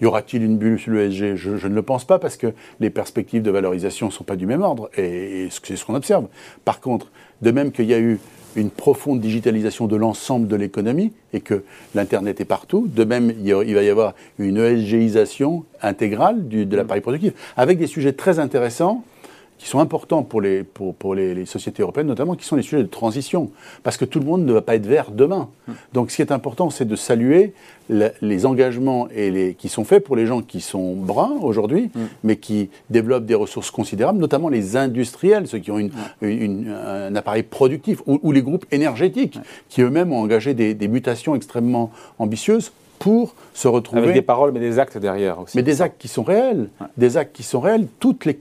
y 0.00 0.06
aura-t-il 0.06 0.42
une 0.42 0.58
bulle 0.58 0.78
sur 0.78 0.92
l'ESG 0.92 1.36
je, 1.36 1.56
je, 1.56 1.66
ne 1.68 1.74
le 1.74 1.82
pense 1.82 2.04
pas 2.04 2.18
parce 2.18 2.36
que 2.36 2.52
les 2.80 2.90
perspectives 2.90 3.42
de 3.42 3.50
valorisation 3.50 4.06
ne 4.06 4.12
sont 4.12 4.24
pas 4.24 4.36
du 4.36 4.46
même 4.46 4.62
ordre 4.62 4.90
et 4.96 5.48
c'est 5.50 5.76
ce 5.76 5.84
qu'on 5.84 5.94
observe. 5.94 6.26
Par 6.64 6.80
contre, 6.80 7.10
de 7.40 7.50
même 7.50 7.72
qu'il 7.72 7.86
y 7.86 7.94
a 7.94 7.98
eu 7.98 8.18
une 8.56 8.70
profonde 8.70 9.20
digitalisation 9.20 9.86
de 9.86 9.96
l'ensemble 9.96 10.46
de 10.46 10.56
l'économie 10.56 11.12
et 11.32 11.40
que 11.40 11.64
l'Internet 11.94 12.40
est 12.40 12.46
partout. 12.46 12.86
De 12.86 13.04
même, 13.04 13.32
il 13.42 13.74
va 13.74 13.82
y 13.82 13.88
avoir 13.88 14.14
une 14.38 14.58
ESGisation 14.58 15.64
intégrale 15.80 16.48
de 16.48 16.76
l'appareil 16.76 17.00
productif, 17.00 17.32
avec 17.56 17.78
des 17.78 17.86
sujets 17.86 18.12
très 18.12 18.38
intéressants 18.38 19.04
qui 19.62 19.68
sont 19.68 19.78
importants 19.78 20.24
pour, 20.24 20.40
les, 20.40 20.64
pour, 20.64 20.92
pour 20.92 21.14
les, 21.14 21.46
sociétés 21.46 21.82
européennes, 21.82 22.08
notamment, 22.08 22.34
qui 22.34 22.44
sont 22.44 22.56
les 22.56 22.62
sujets 22.62 22.82
de 22.82 22.88
transition. 22.88 23.52
Parce 23.84 23.96
que 23.96 24.04
tout 24.04 24.18
le 24.18 24.24
monde 24.26 24.44
ne 24.44 24.52
va 24.52 24.60
pas 24.60 24.74
être 24.74 24.86
vert 24.86 25.12
demain. 25.12 25.50
Donc 25.92 26.10
ce 26.10 26.16
qui 26.16 26.22
est 26.22 26.32
important, 26.32 26.68
c'est 26.68 26.84
de 26.84 26.96
saluer 26.96 27.54
les 27.88 28.44
engagements 28.44 29.08
et 29.14 29.30
les, 29.30 29.54
qui 29.54 29.68
sont 29.68 29.84
faits 29.84 30.02
pour 30.02 30.16
les 30.16 30.26
gens 30.26 30.42
qui 30.42 30.60
sont 30.60 30.96
bruns 30.96 31.36
aujourd'hui, 31.40 31.92
hum. 31.94 32.08
mais 32.24 32.36
qui 32.36 32.70
développent 32.90 33.24
des 33.24 33.36
ressources 33.36 33.70
considérables, 33.70 34.18
notamment 34.18 34.48
les 34.48 34.76
industriels, 34.76 35.46
ceux 35.46 35.58
qui 35.58 35.70
ont 35.70 35.78
une, 35.78 36.68
un 36.68 37.14
appareil 37.14 37.44
productif, 37.44 38.02
ou, 38.06 38.32
les 38.32 38.42
groupes 38.42 38.66
énergétiques, 38.72 39.38
qui 39.68 39.82
eux-mêmes 39.82 40.12
ont 40.12 40.22
engagé 40.22 40.54
des, 40.54 40.74
des 40.74 40.88
mutations 40.88 41.36
extrêmement 41.36 41.92
ambitieuses 42.18 42.72
pour 43.02 43.34
se 43.52 43.66
retrouver. 43.66 44.02
Avec 44.02 44.14
des 44.14 44.22
paroles, 44.22 44.52
mais 44.52 44.60
des 44.60 44.78
actes 44.78 44.96
derrière 44.96 45.40
aussi. 45.40 45.56
Mais 45.56 45.64
des 45.64 45.82
actes 45.82 46.00
qui 46.00 46.06
sont 46.06 46.22
réels. 46.22 46.68
Des 46.96 47.16
actes 47.16 47.34
qui 47.34 47.42
sont 47.42 47.58
réels. 47.58 47.88
Toutes 47.98 48.24
les, 48.24 48.38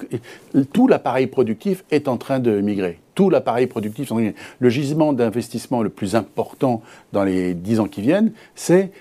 tout 0.71 0.88
l'appareil 0.88 1.26
productif 1.26 1.84
est 1.89 2.08
en 2.08 2.17
train 2.17 2.38
de 2.39 2.62
migrer. 2.62 3.00
Tout 3.15 3.32
l'appareil 3.32 3.65
productif. 3.65 4.12
Le 4.60 4.69
gisement 4.69 5.13
d'investissement 5.13 5.82
le 5.82 5.89
plus 5.89 6.15
important 6.15 6.84
dans 7.12 7.24
les 7.24 7.56
dix 7.56 7.80
ans 7.80 7.88
qui 7.88 8.02
viennent, 8.02 8.34
c'est 8.54 8.91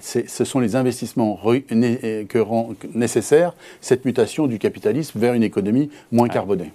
ce 0.00 0.44
sont 0.44 0.60
les 0.60 0.76
investissements 0.76 1.40
que 1.44 2.38
rend 2.38 2.70
nécessaire 2.94 3.54
cette 3.80 4.04
mutation 4.04 4.46
du 4.46 4.60
capitalisme 4.60 5.18
vers 5.18 5.34
une 5.34 5.42
économie 5.42 5.90
moins 6.12 6.28
carbonée. 6.28 6.70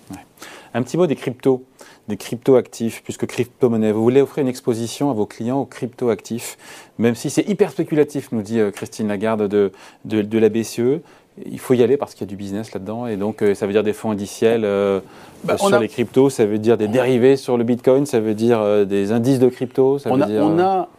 Un 0.73 0.83
petit 0.83 0.97
mot 0.97 1.07
des 1.07 1.15
cryptos 1.15 1.63
des 2.07 2.17
crypto-actifs, 2.17 3.01
puisque 3.03 3.25
crypto-monnaie. 3.25 3.91
Vous 3.91 4.03
voulez 4.03 4.21
offrir 4.21 4.43
une 4.43 4.47
exposition 4.47 5.09
à 5.09 5.13
vos 5.13 5.25
clients 5.25 5.61
aux 5.61 5.65
crypto-actifs, 5.65 6.57
même 6.99 7.15
si 7.15 7.29
c'est 7.29 7.47
hyper 7.47 7.71
spéculatif, 7.71 8.31
nous 8.31 8.41
dit 8.41 8.59
euh, 8.59 8.71
Christine 8.71 9.07
Lagarde 9.07 9.47
de, 9.47 9.71
de, 10.05 10.37
la 10.37 10.49
BCE. 10.49 11.01
Il 11.45 11.59
faut 11.59 11.73
y 11.73 11.83
aller 11.83 11.97
parce 11.97 12.13
qu'il 12.13 12.21
y 12.21 12.29
a 12.29 12.29
du 12.29 12.35
business 12.35 12.73
là-dedans. 12.73 13.07
Et 13.07 13.17
donc, 13.17 13.41
euh, 13.41 13.55
ça 13.55 13.65
veut 13.65 13.73
dire 13.73 13.83
des 13.83 13.93
fonds 13.93 14.11
indiciels 14.11 14.63
euh, 14.65 14.99
bah, 15.43 15.57
sur 15.57 15.79
les 15.79 15.87
cryptos, 15.87 16.29
ça 16.29 16.45
veut 16.45 16.59
dire 16.59 16.77
des 16.77 16.87
dérivés 16.87 17.37
sur 17.37 17.57
le 17.57 17.63
bitcoin, 17.63 18.05
ça 18.05 18.19
veut 18.19 18.35
dire 18.35 18.85
des 18.85 19.11
indices 19.11 19.39
de 19.39 19.49
crypto. 19.49 19.97
on, 20.05 20.21
a, 20.21 20.29
on, 20.29 20.59
a, 20.59 20.89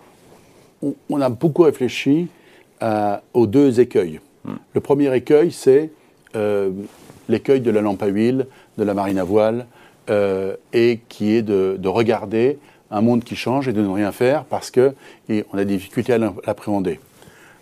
on, 1.09 1.21
a, 1.21 1.29
beaucoup 1.29 1.63
réfléchi 1.63 2.29
aux 3.33 3.47
deux 3.47 3.81
écueils. 3.81 4.21
Hmm. 4.45 4.55
Le 4.75 4.81
premier 4.81 5.15
écueil, 5.17 5.53
c'est 5.53 5.91
l'écueil 7.29 7.61
de 7.61 7.71
la 7.71 7.81
lampe 7.81 8.03
à 8.03 8.07
huile, 8.07 8.47
de 8.77 8.85
la 8.85 8.93
marine 8.93 9.19
à 9.19 9.25
voile, 9.25 9.67
euh, 10.11 10.57
et 10.73 11.01
qui 11.09 11.33
est 11.33 11.43
de, 11.43 11.89
regarder 11.89 12.59
un 12.91 13.01
monde 13.01 13.25
qui 13.25 13.37
change 13.37 13.69
et 13.69 13.73
de 13.73 13.83
ne 13.83 13.89
rien 13.89 14.13
faire 14.13 14.45
parce 14.45 14.71
qu'on 14.71 14.93
a 15.53 15.65
des 15.65 15.77
difficultés 15.77 16.13
à 16.13 16.19
l'appréhender. 16.19 17.01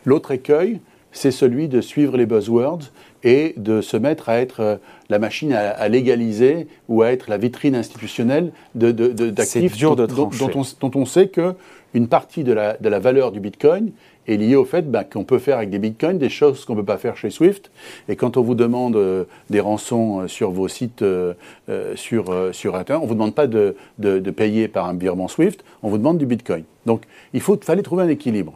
L'autre 0.05 0.33
écueil, 0.33 0.81
c'est 1.13 1.31
celui 1.31 1.69
de 1.69 1.81
suivre 1.81 2.17
les 2.17 2.27
buzzwords 2.27 2.91
et 3.23 3.55
de 3.57 3.81
se 3.81 3.97
mettre 3.97 4.29
à 4.29 4.39
être 4.41 4.61
euh, 4.61 4.77
la 5.09 5.19
machine 5.19 5.53
à, 5.53 5.89
légaliser 5.89 6.67
ou 6.89 7.03
à 7.03 7.13
être 7.13 7.31
la 7.31 7.39
vitrine 7.39 7.75
institutionnelle 7.75 8.53
d'actifs 8.75 9.79
de, 9.79 9.95
de, 9.95 10.07
dont, 10.07 10.29
dont, 10.29 10.63
dont, 10.81 10.91
on, 10.95 11.07
sait 11.07 11.29
qu'une 11.29 12.09
partie 12.09 12.43
la, 12.43 12.77
de 12.77 12.89
la 12.89 12.99
valeur 12.99 13.33
du 13.33 13.41
Bitcoin 13.41 13.93
est 14.27 14.37
lié 14.37 14.57
au 14.57 14.65
fait 14.65 14.91
bah, 14.91 15.05
qu'on 15.05 15.25
peut 15.25 15.39
faire 15.39 15.59
avec 15.59 15.71
des 15.71 15.79
bitcoins 15.79 16.19
des 16.19 16.29
choses 16.29 16.65
qu'on 16.65 16.75
ne 16.75 16.81
peut 16.81 16.87
pas 16.87 16.99
faire 16.99 17.17
chez 17.17 17.31
Swift. 17.31 17.71
Et 18.09 18.17
quand 18.17 18.37
on 18.37 18.43
vous 18.43 18.55
demande 18.55 18.97
euh, 18.97 19.25
des 19.51 19.61
rançons 19.61 20.21
euh, 20.21 20.29
sur 20.29 20.51
vos 20.51 20.69
sites 20.69 21.03
euh, 21.03 21.35
sur, 21.95 22.33
sur 22.53 22.77
Internet, 22.77 23.01
on 23.01 23.05
ne 23.05 23.09
vous 23.09 23.15
demande 23.15 23.35
pas 23.35 23.47
de, 23.47 23.77
de, 23.99 24.31
payer 24.31 24.69
par 24.69 24.89
un 24.89 24.95
virement 24.95 25.29
Swift, 25.29 25.65
on 25.83 25.89
vous 25.89 25.99
demande 25.99 26.19
du 26.19 26.27
bitcoin. 26.27 26.65
Donc 26.87 27.03
il 27.33 27.41
faut, 27.41 27.59
fallait 27.63 27.83
trouver 27.83 28.05
un 28.05 28.09
équilibre. 28.09 28.55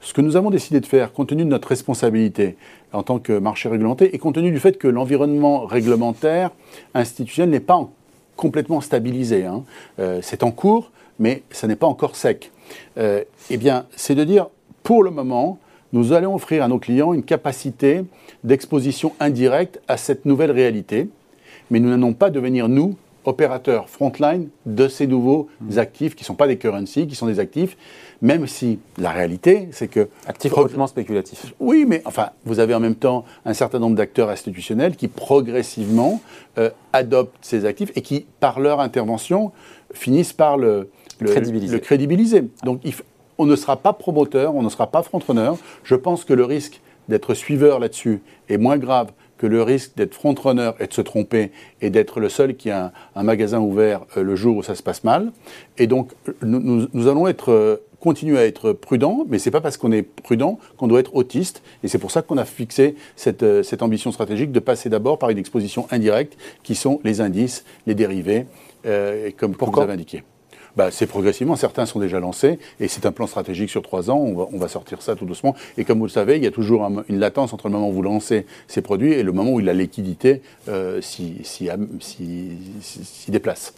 Ce 0.00 0.14
que 0.14 0.22
nous 0.22 0.36
avons 0.36 0.50
décidé 0.50 0.80
de 0.80 0.86
faire, 0.86 1.12
compte 1.12 1.28
tenu 1.28 1.44
de 1.44 1.50
notre 1.50 1.68
responsabilité 1.68 2.56
en 2.92 3.02
tant 3.02 3.18
que 3.18 3.38
marché 3.38 3.68
réglementé, 3.68 4.14
et 4.14 4.18
compte 4.18 4.34
tenu 4.34 4.50
du 4.50 4.58
fait 4.58 4.78
que 4.78 4.88
l'environnement 4.88 5.66
réglementaire 5.66 6.50
institutionnel 6.94 7.50
n'est 7.50 7.60
pas 7.60 7.86
complètement 8.34 8.80
stabilisé, 8.80 9.44
hein, 9.44 9.62
c'est 10.22 10.42
en 10.42 10.50
cours, 10.50 10.90
mais 11.18 11.42
ça 11.50 11.66
n'est 11.66 11.76
pas 11.76 11.86
encore 11.86 12.16
sec. 12.16 12.50
eh 12.96 13.56
bien, 13.58 13.84
c'est 13.94 14.14
de 14.14 14.24
dire 14.24 14.46
pour 14.82 15.02
le 15.02 15.10
moment, 15.10 15.58
nous 15.92 16.12
allons 16.12 16.34
offrir 16.34 16.62
à 16.62 16.68
nos 16.68 16.78
clients 16.78 17.12
une 17.12 17.22
capacité 17.22 18.04
d'exposition 18.44 19.12
indirecte 19.20 19.80
à 19.88 19.96
cette 19.96 20.24
nouvelle 20.24 20.50
réalité, 20.50 21.08
mais 21.70 21.80
nous 21.80 21.90
n'allons 21.90 22.12
pas 22.12 22.30
devenir, 22.30 22.68
nous, 22.68 22.96
opérateurs 23.24 23.88
frontline 23.88 24.48
de 24.66 24.88
ces 24.88 25.06
nouveaux 25.06 25.48
mmh. 25.60 25.78
actifs 25.78 26.14
qui 26.14 26.22
ne 26.22 26.26
sont 26.26 26.34
pas 26.34 26.46
des 26.46 26.56
currencies, 26.56 27.06
qui 27.06 27.14
sont 27.14 27.26
des 27.26 27.38
actifs, 27.38 27.76
même 28.22 28.46
si 28.46 28.78
la 28.98 29.10
réalité, 29.10 29.68
c'est 29.72 29.88
que... 29.88 30.08
Actifs 30.26 30.56
hautement 30.56 30.86
spéculatifs. 30.86 31.52
Oui, 31.60 31.84
mais 31.86 32.02
enfin, 32.04 32.30
vous 32.44 32.60
avez 32.60 32.74
en 32.74 32.80
même 32.80 32.94
temps 32.94 33.24
un 33.44 33.54
certain 33.54 33.78
nombre 33.78 33.96
d'acteurs 33.96 34.30
institutionnels 34.30 34.96
qui 34.96 35.08
progressivement 35.08 36.20
euh, 36.58 36.70
adoptent 36.92 37.36
ces 37.42 37.64
actifs 37.64 37.92
et 37.94 38.02
qui, 38.02 38.26
par 38.40 38.60
leur 38.60 38.80
intervention, 38.80 39.52
finissent 39.92 40.32
par 40.32 40.56
le, 40.56 40.90
crédibiliser. 41.18 41.74
le 41.74 41.80
crédibiliser. 41.80 42.44
Donc, 42.64 42.80
il, 42.84 42.94
on 43.40 43.46
ne 43.46 43.56
sera 43.56 43.78
pas 43.78 43.94
promoteur, 43.94 44.54
on 44.54 44.62
ne 44.62 44.68
sera 44.68 44.86
pas 44.88 45.02
frontrunner. 45.02 45.52
Je 45.82 45.94
pense 45.94 46.24
que 46.24 46.34
le 46.34 46.44
risque 46.44 46.82
d'être 47.08 47.32
suiveur 47.32 47.78
là-dessus 47.78 48.20
est 48.50 48.58
moins 48.58 48.76
grave 48.76 49.12
que 49.38 49.46
le 49.46 49.62
risque 49.62 49.92
d'être 49.96 50.14
frontrunner 50.14 50.72
et 50.78 50.86
de 50.86 50.92
se 50.92 51.00
tromper 51.00 51.50
et 51.80 51.88
d'être 51.88 52.20
le 52.20 52.28
seul 52.28 52.54
qui 52.54 52.70
a 52.70 52.92
un, 53.16 53.22
magasin 53.22 53.58
ouvert 53.58 54.02
euh, 54.18 54.22
le 54.22 54.36
jour 54.36 54.58
où 54.58 54.62
ça 54.62 54.74
se 54.74 54.82
passe 54.82 55.04
mal. 55.04 55.32
Et 55.78 55.86
donc, 55.86 56.12
nous, 56.42 57.08
allons 57.08 57.26
être, 57.26 57.50
euh, 57.50 57.76
continuer 57.98 58.36
à 58.38 58.44
être 58.44 58.72
prudents, 58.74 59.24
mais 59.26 59.38
ce 59.38 59.48
n'est 59.48 59.52
pas 59.52 59.62
parce 59.62 59.78
qu'on 59.78 59.92
est 59.92 60.02
prudent 60.02 60.58
qu'on 60.76 60.88
doit 60.88 61.00
être 61.00 61.16
autiste. 61.16 61.62
Et 61.82 61.88
c'est 61.88 61.98
pour 61.98 62.10
ça 62.10 62.20
qu'on 62.20 62.36
a 62.36 62.44
fixé 62.44 62.94
cette, 63.16 63.42
euh, 63.42 63.62
cette, 63.62 63.80
ambition 63.80 64.12
stratégique 64.12 64.52
de 64.52 64.60
passer 64.60 64.90
d'abord 64.90 65.18
par 65.18 65.30
une 65.30 65.38
exposition 65.38 65.86
indirecte 65.90 66.36
qui 66.62 66.74
sont 66.74 67.00
les 67.04 67.22
indices, 67.22 67.64
les 67.86 67.94
dérivés, 67.94 68.44
comme, 69.38 69.56
comme 69.56 69.70
vous 69.70 69.80
avez 69.80 69.94
indiqué 69.94 70.22
bah, 70.80 70.88
c'est 70.90 71.06
progressivement. 71.06 71.56
Certains 71.56 71.84
sont 71.84 71.98
déjà 71.98 72.20
lancés 72.20 72.58
et 72.80 72.88
c'est 72.88 73.04
un 73.04 73.12
plan 73.12 73.26
stratégique 73.26 73.68
sur 73.68 73.82
trois 73.82 74.10
ans. 74.10 74.16
On 74.16 74.56
va, 74.56 74.66
sortir 74.66 75.02
ça 75.02 75.14
tout 75.14 75.26
doucement. 75.26 75.54
Et 75.76 75.84
comme 75.84 75.98
vous 75.98 76.06
le 76.06 76.10
savez, 76.10 76.38
il 76.38 76.42
y 76.42 76.46
a 76.46 76.50
toujours 76.50 76.90
une 77.10 77.18
latence 77.18 77.52
entre 77.52 77.68
le 77.68 77.74
moment 77.74 77.90
où 77.90 77.92
vous 77.92 78.00
lancez 78.00 78.46
ces 78.66 78.80
produits 78.80 79.12
et 79.12 79.22
le 79.22 79.32
moment 79.32 79.50
où 79.50 79.58
la 79.58 79.74
liquidité 79.74 80.40
euh, 80.68 81.02
s'y 81.02 81.68
déplace. 83.28 83.74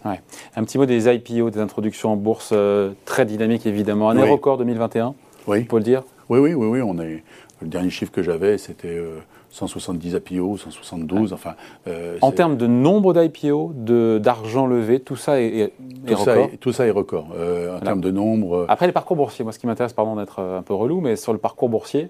Un 0.55 0.63
petit 0.63 0.79
mot 0.79 0.87
des 0.87 1.13
IPO, 1.13 1.51
des 1.51 1.59
introductions 1.59 2.13
en 2.13 2.17
bourse 2.17 2.51
euh, 2.53 2.93
très 3.05 3.27
dynamiques 3.27 3.67
évidemment. 3.67 4.11
Un 4.11 4.25
record 4.25 4.57
2021, 4.59 5.17
oui. 5.49 5.63
on 5.63 5.65
peut 5.65 5.79
le 5.79 5.83
dire? 5.83 6.05
Oui, 6.29 6.39
oui, 6.39 6.55
oui. 6.55 6.69
oui 6.69 6.83
on 6.83 7.01
est, 7.01 7.25
le 7.63 7.69
dernier 7.69 7.91
chiffre 7.91 8.13
que 8.13 8.23
j'avais, 8.23 8.59
c'était. 8.59 8.97
Euh, 8.97 9.21
170 9.53 10.15
IPO, 10.15 10.57
172, 10.57 11.33
enfin... 11.33 11.55
Euh, 11.87 12.17
en 12.23 12.33
termes 12.33 12.57
de 12.57 12.67
nombre 12.67 13.13
d'IPO, 13.13 13.73
d'argent 14.19 14.67
levé, 14.67 14.99
tout 14.99 15.17
ça 15.17 15.41
est, 15.41 15.73
tout 16.07 16.15
record 16.15 16.25
ça 16.25 16.41
est, 16.41 16.57
Tout 16.57 16.73
ça 16.73 16.87
est 16.87 16.91
record, 16.91 17.27
euh, 17.37 17.77
en 17.77 17.81
termes 17.81 18.01
de 18.01 18.11
nombre... 18.11 18.57
Euh. 18.57 18.67
Après 18.69 18.87
les 18.87 18.93
parcours 18.93 19.17
boursiers, 19.17 19.45
moi 19.45 19.53
ce 19.53 19.59
qui 19.59 19.67
m'intéresse, 19.67 19.93
pardon 19.93 20.17
d'être 20.17 20.41
un 20.41 20.63
peu 20.63 20.73
relou, 20.73 21.01
mais 21.01 21.17
sur 21.17 21.35
le 21.35 21.39
parcours 21.39 21.69
boursier, 21.69 22.09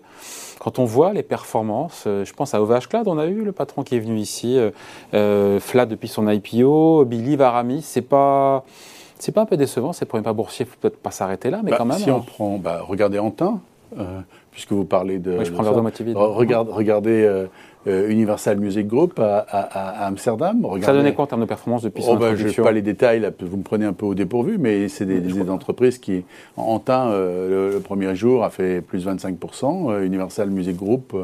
quand 0.61 0.79
on 0.79 0.85
voit 0.85 1.13
les 1.13 1.25
performances, 1.25 2.05
je 2.07 2.33
pense 2.33 2.55
à 2.55 2.63
OVH 2.63 2.87
Cloud, 2.89 3.09
on 3.09 3.19
a 3.19 3.27
eu 3.27 3.43
le 3.43 3.53
patron 3.53 3.83
qui 3.83 3.97
est 3.97 4.01
venu 4.01 4.19
ici, 4.19 4.57
Flat 5.11 5.87
depuis 5.87 6.09
son 6.09 6.29
IPO, 6.29 7.05
Billy 7.07 7.37
Varami, 7.37 7.83
c'est 7.83 8.03
pas... 8.03 8.65
C'est 9.19 9.31
pas 9.31 9.43
un 9.43 9.47
peu 9.47 9.57
décevant, 9.57 9.93
ces 9.93 10.05
premiers 10.05 10.25
pas 10.25 10.33
boursiers, 10.33 10.67
il 10.67 10.69
faut 10.69 10.79
peut-être 10.81 10.97
pas 10.97 11.13
s'arrêter 11.13 11.49
là, 11.49 11.61
mais 11.63 11.71
bah, 11.71 11.77
quand 11.79 11.85
même. 11.85 11.99
Si 11.99 12.11
on 12.11 12.17
hein. 12.17 12.25
prend, 12.27 12.59
bah, 12.59 12.81
regardez 12.85 13.21
Antin, 13.21 13.61
puisque 14.53 14.73
vous 14.73 14.85
parlez 14.85 15.19
de. 15.19 15.39
Oui, 15.39 15.45
je 15.45 15.51
prends 15.51 15.65
de 15.65 16.15
Regardez, 16.15 16.73
regardez 16.73 17.25
euh, 17.25 17.47
euh, 17.87 18.09
Universal 18.11 18.59
Music 18.61 18.87
Group 18.87 19.19
à, 19.19 20.07
Amsterdam. 20.07 20.65
Ça 20.83 20.93
donnait 20.93 21.15
quoi 21.15 21.25
en 21.25 21.27
termes 21.27 21.41
de 21.41 21.47
performance 21.47 21.83
depuis 21.83 22.03
son 22.03 22.13
oh, 22.13 22.17
ben, 22.17 22.37
Je 22.37 22.47
ne 22.47 22.53
sais 22.53 22.63
pas 22.63 22.71
les 22.71 22.83
détails, 22.83 23.29
vous 23.41 23.57
me 23.57 23.63
prenez 23.63 23.87
un 23.87 23.95
peu 23.95 24.07
au 24.07 24.15
dépourvu, 24.15 24.59
mais 24.59 24.89
c'est 24.89 25.07
des, 25.07 25.51
entreprises 25.51 25.99
qui, 25.99 26.25
en 26.57 26.79
teint, 26.79 27.11
le, 27.11 27.81
premier 27.83 28.15
jour, 28.15 28.45
a 28.45 28.51
fait 28.51 28.83
plus 28.83 29.07
25%. 29.07 30.05
Universal 30.05 30.51
Music 30.51 30.77
Group, 30.77 31.17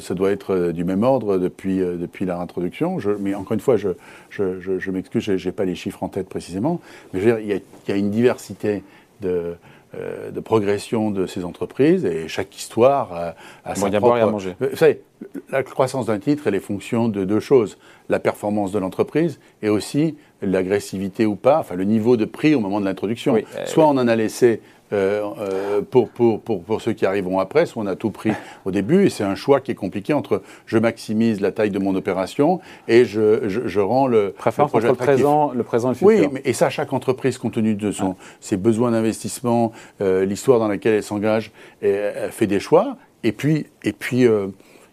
ça 0.00 0.14
doit 0.14 0.32
être 0.32 0.72
du 0.72 0.84
même 0.84 1.04
ordre 1.04 1.38
depuis, 1.38 1.78
depuis 1.78 2.26
leur 2.26 2.40
introduction. 2.40 2.98
mais 3.20 3.34
encore 3.34 3.52
une 3.52 3.60
fois, 3.60 3.76
je, 3.76 3.90
je, 4.30 4.90
m'excuse, 4.90 5.36
je 5.36 5.48
n'ai 5.48 5.52
pas 5.52 5.64
les 5.64 5.76
chiffres 5.76 6.02
en 6.02 6.08
tête 6.08 6.28
précisément, 6.28 6.80
mais 7.14 7.20
je 7.20 7.28
veux 7.28 7.36
dire, 7.36 7.62
il 7.86 7.90
y 7.90 7.92
a 7.92 7.96
une 7.96 8.10
diversité 8.10 8.82
de, 9.22 9.28
euh, 9.28 9.54
de 9.94 10.40
progression 10.40 11.10
de 11.10 11.26
ces 11.26 11.44
entreprises 11.44 12.04
et 12.04 12.28
chaque 12.28 12.56
histoire 12.56 13.12
a, 13.12 13.34
a 13.64 13.74
sa 13.74 13.90
propre... 13.90 14.16
à 14.16 14.26
manger. 14.26 14.56
Vous 14.58 14.76
savez, 14.76 15.02
la 15.50 15.62
croissance 15.62 16.06
d'un 16.06 16.18
titre, 16.18 16.46
elle 16.46 16.54
est 16.54 16.60
fonction 16.60 17.08
de 17.08 17.24
deux 17.24 17.40
choses 17.40 17.78
la 18.08 18.20
performance 18.20 18.72
de 18.72 18.78
l'entreprise 18.78 19.40
et 19.62 19.68
aussi 19.68 20.16
l'agressivité 20.42 21.26
ou 21.26 21.34
pas, 21.34 21.58
enfin 21.58 21.74
le 21.74 21.84
niveau 21.84 22.16
de 22.16 22.24
prix 22.24 22.54
au 22.54 22.60
moment 22.60 22.80
de 22.80 22.84
l'introduction. 22.84 23.36
Euh, 23.36 23.40
soit 23.64 23.86
on 23.86 23.96
en 23.96 24.08
a 24.08 24.16
laissé 24.16 24.60
euh, 24.92 25.22
euh, 25.38 25.80
pour, 25.80 26.10
pour, 26.10 26.40
pour, 26.40 26.62
pour, 26.62 26.82
ceux 26.82 26.92
qui 26.92 27.06
arriveront 27.06 27.38
après, 27.38 27.64
soit 27.64 27.82
on 27.82 27.86
a 27.86 27.96
tout 27.96 28.10
pris 28.10 28.32
au 28.66 28.70
début, 28.70 29.06
et 29.06 29.08
c'est 29.08 29.24
un 29.24 29.34
choix 29.34 29.60
qui 29.60 29.70
est 29.70 29.76
compliqué 29.76 30.12
entre 30.12 30.42
je 30.66 30.76
maximise 30.76 31.40
la 31.40 31.52
taille 31.52 31.70
de 31.70 31.78
mon 31.78 31.94
opération 31.94 32.60
et 32.88 33.06
je, 33.06 33.48
je, 33.48 33.80
rends 33.80 34.06
le, 34.06 34.34
le 34.36 34.66
projet 34.66 34.88
le 34.88 34.94
présent, 34.94 35.52
le 35.54 35.62
présent 35.62 35.88
et 35.88 35.92
le 35.92 35.98
futur. 35.98 36.08
Oui, 36.08 36.28
mais, 36.32 36.42
et 36.44 36.52
ça, 36.52 36.68
chaque 36.68 36.92
entreprise, 36.92 37.38
compte 37.38 37.54
tenu 37.54 37.74
de 37.74 37.90
son, 37.90 38.16
ses 38.40 38.58
besoins 38.58 38.90
d'investissement, 38.90 39.72
l'histoire 40.00 40.58
dans 40.58 40.68
laquelle 40.68 40.94
elle 40.94 41.02
s'engage, 41.02 41.52
fait 41.80 42.46
des 42.46 42.60
choix. 42.60 42.96
Et 43.24 43.32
puis, 43.32 43.66
et 43.84 43.92
puis 43.92 44.26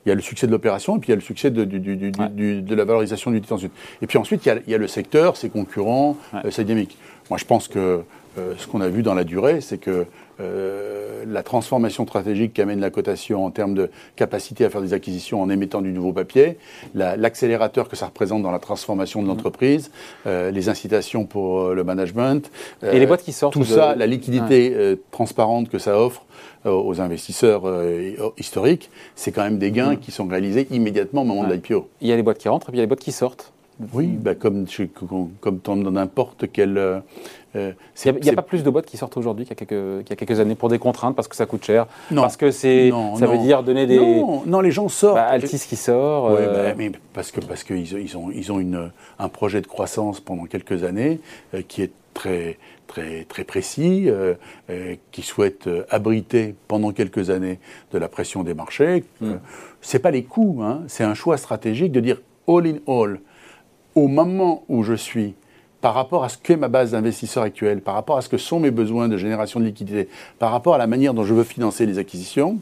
il 0.06 0.10
y 0.10 0.12
a 0.12 0.16
le 0.16 0.22
succès 0.22 0.48
de 0.48 0.52
l'opération 0.52 0.98
et 0.98 1.00
puis 1.00 1.08
il 1.08 1.12
y 1.12 1.14
a 1.14 1.16
le 1.16 1.22
succès 1.22 1.52
de, 1.52 1.66
de 1.66 2.76
la 2.76 2.86
valorisation 2.86 3.32
du 3.32 3.42
titre 3.42 3.54
ensuite. 3.54 3.74
Et 4.02 4.08
puis 4.08 4.18
ensuite, 4.18 4.46
il 4.46 4.64
y 4.68 4.74
a, 4.74 4.78
le 4.78 4.88
secteur, 4.88 5.38
ses 5.38 5.50
concurrents, 5.50 6.18
euh, 6.34 6.52
sa 6.52 6.64
dynamique. 6.64 6.98
Moi, 7.30 7.38
je 7.38 7.46
pense 7.46 7.68
que 7.68 8.02
euh, 8.38 8.54
ce 8.58 8.68
qu'on 8.68 8.82
a 8.82 8.88
vu 8.88 9.04
dans 9.04 9.14
la 9.14 9.24
durée, 9.24 9.62
c'est 9.62 9.78
que 9.78 10.06
euh, 10.40 11.24
la 11.28 11.44
transformation 11.44 12.06
stratégique 12.06 12.54
qu'amène 12.54 12.80
la 12.80 12.90
cotation 12.90 13.46
en 13.46 13.52
termes 13.52 13.74
de 13.74 13.90
capacité 14.16 14.66
à 14.66 14.70
faire 14.70 14.82
des 14.82 14.94
acquisitions 14.94 15.42
en 15.42 15.50
émettant 15.50 15.82
du 15.82 15.92
nouveau 15.92 16.14
papier, 16.14 16.58
l'accélérateur 16.96 17.90
que 17.90 17.96
ça 17.96 18.08
représente 18.08 18.42
dans 18.42 18.52
la 18.52 18.60
transformation 18.60 19.22
de 19.22 19.26
mmh. 19.26 19.30
l'entreprise, 19.30 19.92
les 20.26 20.70
incitations 20.70 21.26
pour 21.26 21.70
le 21.70 21.84
management. 21.84 22.50
Et 22.84 23.00
les 23.00 23.06
boîtes 23.06 23.24
qui 23.24 23.34
sortent 23.34 23.54
Tout 23.54 23.66
ça, 23.66 23.96
la 23.96 24.08
liquidité 24.08 24.98
transparente 25.12 25.70
que 25.70 25.78
ça 25.78 26.00
offre 26.00 26.24
euh, 26.66 26.72
aux 26.72 27.00
investisseurs 27.00 27.62
euh, 27.66 28.32
historiques, 28.38 28.90
c'est 29.16 29.32
quand 29.32 29.44
même 29.44 29.60
des 29.60 29.72
gains 29.72 29.94
mm. 29.94 30.00
qui 30.00 30.12
sont 30.12 30.28
réalisés 30.28 30.68
immédiatement 30.72 31.22
au 31.22 31.26
moment 31.26 31.46
de 31.46 31.54
l'IPO. 31.54 31.88
Il 32.02 32.10
y 32.10 32.12
a 32.12 32.18
les 32.18 32.22
boîtes 32.22 32.38
qui 32.38 32.50
rentrent 32.50 32.68
et 32.68 32.72
puis 32.72 32.78
il 32.78 32.80
y 32.80 32.82
a 32.82 32.84
les 32.84 32.88
boîtes 32.88 33.00
qui 33.00 33.14
sortent. 33.14 33.54
Oui, 33.94 34.08
bah 34.08 34.36
comme, 34.36 34.66
comme 35.40 35.60
dans 35.64 35.92
n'importe 35.92 36.52
quel. 36.52 36.78
Euh, 36.78 37.00
il 37.56 38.14
n'y 38.22 38.30
a, 38.30 38.34
pas 38.34 38.42
plus 38.42 38.64
de 38.64 38.70
boîtes 38.70 38.86
qui 38.86 38.98
sortent 38.98 39.18
aujourd'hui 39.18 39.46
qu'il 39.46 39.56
y, 39.56 39.74
y, 39.74 40.14
a 40.14 40.16
quelques 40.16 40.40
années 40.40 40.56
pour 40.56 40.70
des 40.70 40.78
contraintes, 40.78 41.16
parce 41.16 41.28
que 41.28 41.36
ça 41.36 41.46
coûte 41.46 41.66
cher, 41.66 41.88
non. 42.12 42.22
parce 42.22 42.38
que 42.38 42.52
c'est, 42.52 42.92
ça 43.18 43.26
veut 43.26 43.40
dire 43.40 43.64
donner 43.64 43.88
des. 43.88 43.98
Non, 43.98 44.44
non 44.46 44.62
les 44.62 44.72
gens 44.72 44.90
sortent. 44.90 45.16
Bah, 45.16 45.26
Altis 45.26 45.60
qui 45.68 45.76
sort. 45.76 46.32
Oui, 46.32 46.46
bah, 46.46 46.74
mais 46.78 46.92
parce 47.14 47.32
que 47.32 47.40
parce 47.42 47.64
qu'ils 47.64 47.92
ils 47.92 48.18
ont, 48.18 48.30
ils 48.32 48.52
ont 48.52 48.60
une, 48.60 48.92
un 49.18 49.30
projet 49.30 49.62
de 49.62 49.68
croissance 49.68 50.20
pendant 50.20 50.46
quelques 50.46 50.84
années 50.84 51.20
qui 51.68 51.82
est 51.82 51.92
très 52.14 52.58
très, 52.90 53.24
très 53.26 53.44
précis, 53.46 54.06
euh, 54.08 54.34
euh, 54.70 54.96
qui 55.12 55.22
souhaitent 55.22 55.68
euh, 55.68 55.86
abriter 55.90 56.56
pendant 56.68 56.92
quelques 56.92 57.30
années 57.30 57.60
de 57.94 57.98
la 57.98 58.10
pression 58.10 58.44
des 58.44 58.56
marchés. 58.56 59.06
Mm. 59.22 59.34
Ce 59.80 59.96
n'est 59.96 60.02
pas 60.02 60.12
les 60.12 60.24
coûts, 60.24 60.62
hein, 60.64 60.82
c'est 60.88 61.04
un 61.04 61.14
choix 61.14 61.38
stratégique 61.38 61.94
de 61.94 62.02
dire 62.02 62.18
all 62.48 62.68
in 62.68 62.78
all, 62.88 63.22
au 63.96 64.08
moment 64.08 64.64
où 64.70 64.84
je 64.84 64.94
suis, 64.94 65.34
par 65.82 65.94
rapport 65.94 66.24
à 66.24 66.30
ce 66.30 66.38
qu'est 66.38 66.58
ma 66.58 66.68
base 66.68 66.92
d'investisseurs 66.92 67.44
actuelle, 67.44 67.82
par 67.82 67.94
rapport 67.94 68.18
à 68.18 68.22
ce 68.22 68.30
que 68.30 68.38
sont 68.38 68.60
mes 68.60 68.72
besoins 68.72 69.08
de 69.08 69.18
génération 69.18 69.60
de 69.60 69.66
liquidité, 69.66 70.10
par 70.38 70.52
rapport 70.52 70.76
à 70.76 70.78
la 70.78 70.88
manière 70.88 71.14
dont 71.14 71.24
je 71.24 71.34
veux 71.34 71.44
financer 71.44 71.86
les 71.86 71.98
acquisitions, 71.98 72.60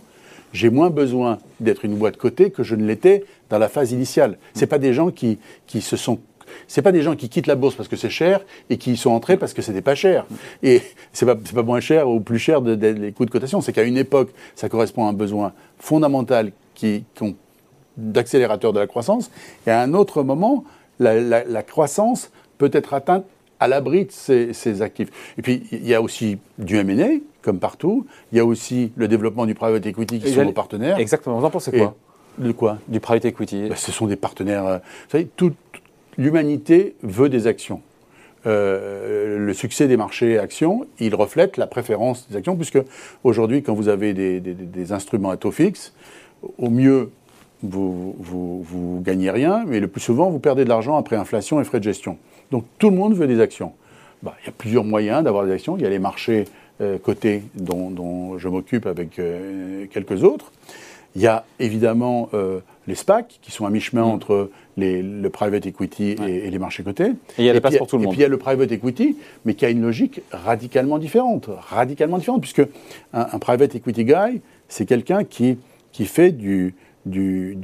j'ai 0.54 0.70
moins 0.70 0.90
besoin 0.90 1.40
d'être 1.60 1.84
une 1.84 1.96
boîte 1.96 2.18
cotée 2.18 2.52
que 2.52 2.64
je 2.64 2.76
ne 2.76 2.86
l'étais 2.86 3.26
dans 3.50 3.58
la 3.58 3.68
phase 3.70 3.92
initiale. 3.92 4.38
Ce 4.56 4.66
pas 4.66 4.80
des 4.80 4.94
gens 4.94 5.12
qui, 5.12 5.40
qui 5.66 5.82
se 5.82 5.98
sont 5.98 6.20
c'est 6.68 6.82
pas 6.82 6.92
des 6.92 7.02
gens 7.02 7.16
qui 7.16 7.30
quittent 7.30 7.48
la 7.48 7.56
bourse 7.56 7.76
parce 7.76 7.90
que 7.90 7.96
c'est 7.96 8.10
cher 8.10 8.42
et 8.70 8.78
qui 8.78 8.94
y 8.94 8.98
sont 8.98 9.12
entrés 9.12 9.38
parce 9.38 9.54
que 9.54 9.62
c'était 9.62 9.82
pas 9.82 9.96
cher. 9.96 10.26
Et 10.64 10.82
c'est 11.14 11.26
pas, 11.26 11.36
pas 11.36 11.64
moins 11.64 11.80
cher 11.80 12.10
ou 12.10 12.20
plus 12.20 12.40
cher 12.40 12.62
de, 12.62 13.10
coûts 13.12 13.26
de 13.26 13.32
cotation. 13.32 13.62
C'est 13.62 13.74
qu'à 13.74 13.84
une 13.84 13.98
époque, 13.98 14.32
ça 14.56 14.70
correspond 14.70 15.06
à 15.06 15.10
un 15.10 15.14
besoin 15.14 15.54
fondamental 15.78 16.52
qui, 16.76 17.04
d'accélérateur 17.98 18.74
de 18.74 18.80
la 18.80 18.88
croissance. 18.88 19.32
Et 19.66 19.72
à 19.72 19.82
un 19.82 19.94
autre 19.94 20.24
moment, 20.24 20.64
la, 21.00 21.64
croissance 21.64 22.32
peut 22.58 22.72
être 22.74 22.94
atteinte 22.94 23.26
à 23.60 23.68
l'abri 23.68 24.06
de 24.06 24.12
ces, 24.12 24.82
actifs. 24.82 25.10
Et 25.38 25.42
puis, 25.42 25.64
il 25.72 25.88
y 25.88 25.94
a 25.94 26.02
aussi 26.02 26.38
du 26.58 26.78
M&A, 26.78 27.20
comme 27.42 27.60
partout. 27.60 28.06
Il 28.32 28.38
y 28.38 28.42
a 28.42 28.46
aussi 28.46 28.92
le 28.96 29.08
développement 29.08 29.46
du 29.46 29.56
private 29.56 29.86
equity 29.86 30.20
qui 30.20 30.32
sont 30.32 30.46
nos 30.46 30.52
partenaires. 30.52 30.98
Exactement. 31.00 31.40
Vous 31.40 31.46
en 31.46 31.50
pensez 31.50 31.72
quoi 31.72 31.96
De 32.38 32.52
quoi? 32.52 32.80
Du 32.88 33.00
private 33.00 33.26
equity. 33.26 33.70
Ben, 33.70 33.76
ce 33.76 33.92
sont 33.92 34.08
des 34.08 34.16
partenaires. 34.16 34.66
Euh, 34.66 34.78
vous 34.78 35.12
savez, 35.12 35.28
tout, 35.36 35.54
l'humanité 36.18 36.96
veut 37.02 37.30
des 37.30 37.48
actions. 37.48 37.82
Euh, 38.46 39.38
le 39.40 39.54
succès 39.54 39.88
des 39.88 39.98
marchés 39.98 40.38
actions, 40.38 40.86
il 41.00 41.16
reflète 41.16 41.58
la 41.58 41.68
préférence 41.68 42.30
des 42.30 42.38
actions, 42.38 42.56
puisque 42.56 42.80
aujourd'hui, 43.24 43.64
quand 43.64 43.74
vous 43.74 43.90
avez 43.90 44.14
des, 44.14 44.92
instruments 44.92 45.32
à 45.32 45.38
taux 45.38 45.52
fixe, 45.52 45.94
au 46.58 46.70
mieux, 46.70 47.12
vous, 47.64 48.16
vous, 48.20 49.02
gagnez 49.04 49.32
rien, 49.32 49.64
mais 49.66 49.80
le 49.80 49.88
plus 49.88 50.02
souvent, 50.02 50.30
vous 50.30 50.40
perdez 50.40 50.64
de 50.64 50.70
l'argent 50.70 50.98
après 50.98 51.16
inflation 51.16 51.60
et 51.60 51.64
frais 51.64 51.80
de 51.80 51.84
gestion. 51.84 52.18
Donc 52.52 52.66
tout 52.78 52.90
le 52.90 52.96
monde 52.96 53.16
veut 53.16 53.28
des 53.28 53.42
actions. 53.42 53.74
Bah, 54.24 54.36
il 54.42 54.48
y 54.48 54.50
a 54.50 54.54
plusieurs 54.58 54.84
moyens 54.84 55.24
d'avoir 55.24 55.46
des 55.46 55.52
actions. 55.52 55.78
Il 55.78 55.84
y 55.84 55.86
a 55.86 55.90
les 55.90 56.00
marchés 56.00 56.46
euh, 56.82 56.98
cotés 56.98 57.44
dont, 57.56 58.38
je 58.38 58.48
m'occupe 58.48 58.86
avec 58.86 59.20
euh, 59.20 59.86
quelques 59.92 60.24
autres. 60.24 60.52
Il 61.16 61.22
y 61.22 61.28
a 61.28 61.46
évidemment 61.60 62.30
les 62.88 62.96
SPAC, 62.96 63.40
qui 63.42 63.52
sont 63.52 63.66
à 63.66 63.70
mi-chemin 63.70 64.04
mm. 64.04 64.10
entre 64.10 64.50
le 64.78 65.28
private 65.28 65.66
equity 65.66 66.16
et, 66.26 66.50
les 66.50 66.60
marchés 66.60 66.84
cotés. 66.84 67.10
Et 67.38 67.40
il 67.40 67.46
y 67.46 67.50
a 67.50 67.54
les 67.54 67.62
passes 67.62 67.78
pour 67.78 67.88
tout 67.88 67.98
le 67.98 68.04
monde. 68.04 68.14
Et 68.14 68.16
puis 68.16 68.20
il 68.20 68.24
y 68.24 68.26
a 68.26 68.30
le 68.30 68.38
private 68.38 68.72
equity, 68.72 69.18
mais 69.46 69.54
qui 69.54 69.66
a 69.66 69.70
une 69.70 69.82
logique 69.82 70.22
radicalement 70.32 70.98
différente. 70.98 71.50
Radicalement 71.70 72.18
différente, 72.18 72.42
puisque 72.42 72.64
un, 73.14 73.40
private 73.40 73.76
equity 73.76 74.06
guy, 74.06 74.42
c'est 74.70 74.86
quelqu'un 74.86 75.24
qui, 75.24 75.58
qui 75.92 76.06
fait 76.06 76.32
du, 76.32 76.76
du, 77.08 77.58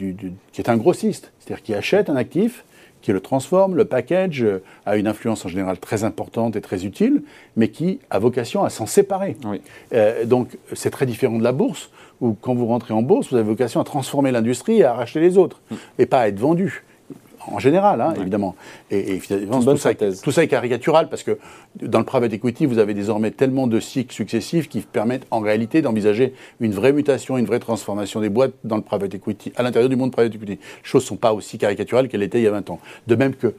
qui 0.52 0.62
est 0.62 0.70
un 0.70 0.78
grossiste, 0.78 1.32
c'est-à-dire 1.40 1.64
qui 1.64 1.74
achète 1.74 2.10
un 2.10 2.16
actif, 2.16 2.66
qui 3.02 3.12
le 3.12 3.20
transforme, 3.20 3.76
le 3.76 3.86
package 3.86 4.44
euh, 4.44 4.64
a 4.86 4.96
une 4.96 5.08
influence 5.08 5.46
en 5.46 5.50
général 5.50 5.78
très 5.78 6.06
importante 6.06 6.56
et 6.56 6.62
très 6.62 6.86
utile, 6.86 7.24
mais 7.58 7.68
qui 7.68 8.00
a 8.10 8.18
vocation 8.18 8.64
à 8.64 8.70
s'en 8.70 8.86
séparer. 8.86 9.36
Euh, 9.94 10.24
donc 10.26 10.58
c'est 10.74 10.90
très 10.90 11.06
différent 11.06 11.38
de 11.38 11.44
la 11.44 11.52
bourse, 11.52 11.92
où 12.22 12.34
quand 12.34 12.56
vous 12.56 12.66
rentrez 12.66 12.94
en 12.94 13.02
bourse, 13.02 13.30
vous 13.30 13.36
avez 13.36 13.46
vocation 13.46 13.82
à 13.82 13.84
transformer 13.84 14.32
l'industrie 14.32 14.78
et 14.78 14.86
à 14.86 14.94
racheter 14.94 15.20
les 15.20 15.38
autres, 15.38 15.62
mm. 15.70 15.76
et 16.00 16.06
pas 16.06 16.22
à 16.22 16.28
être 16.30 16.40
vendu 16.40 16.84
en 17.48 17.60
général, 17.60 18.02
hein, 18.02 18.14
évidemment. 18.20 18.56
Et, 18.92 19.20
tout, 19.20 19.78
ça, 19.78 19.94
tout, 19.96 20.32
ça, 20.32 20.44
est 20.44 20.48
caricatural 20.48 21.10
parce 21.10 21.24
que 21.24 21.38
dans 21.82 22.00
le 22.00 22.06
private 22.06 22.34
equity, 22.34 22.66
vous 22.66 22.80
avez 22.80 22.94
désormais 22.94 23.32
tellement 23.32 23.68
de 23.68 23.80
cycles 23.80 24.14
successifs 24.14 24.70
qui 24.70 24.82
permettent 24.82 25.26
en 25.32 25.40
réalité 25.40 25.82
d'envisager 25.82 26.34
une 26.60 26.72
vraie 26.72 26.94
mutation, 26.94 27.38
une 27.38 27.46
vraie 27.46 27.60
transformation 27.60 28.22
des 28.22 28.30
boîtes 28.30 28.54
dans 28.64 28.78
le 28.78 28.82
private 28.82 29.14
equity, 29.14 29.52
à 29.56 29.64
l'intérieur 29.64 29.90
du 29.90 29.96
monde 29.96 30.12
private 30.12 30.36
equity. 30.36 30.54
Les 30.54 30.60
choses 30.84 31.04
ne 31.04 31.08
sont 31.08 31.16
pas 31.16 31.34
aussi 31.34 31.58
caricaturales 31.58 32.08
qu'elles 32.08 32.24
étaient 32.24 32.40
il 32.40 32.44
y 32.44 32.48
a 32.48 32.52
20 32.52 32.70
ans. 32.70 32.80
De 33.08 33.16
même 33.16 33.36
que 33.36 33.54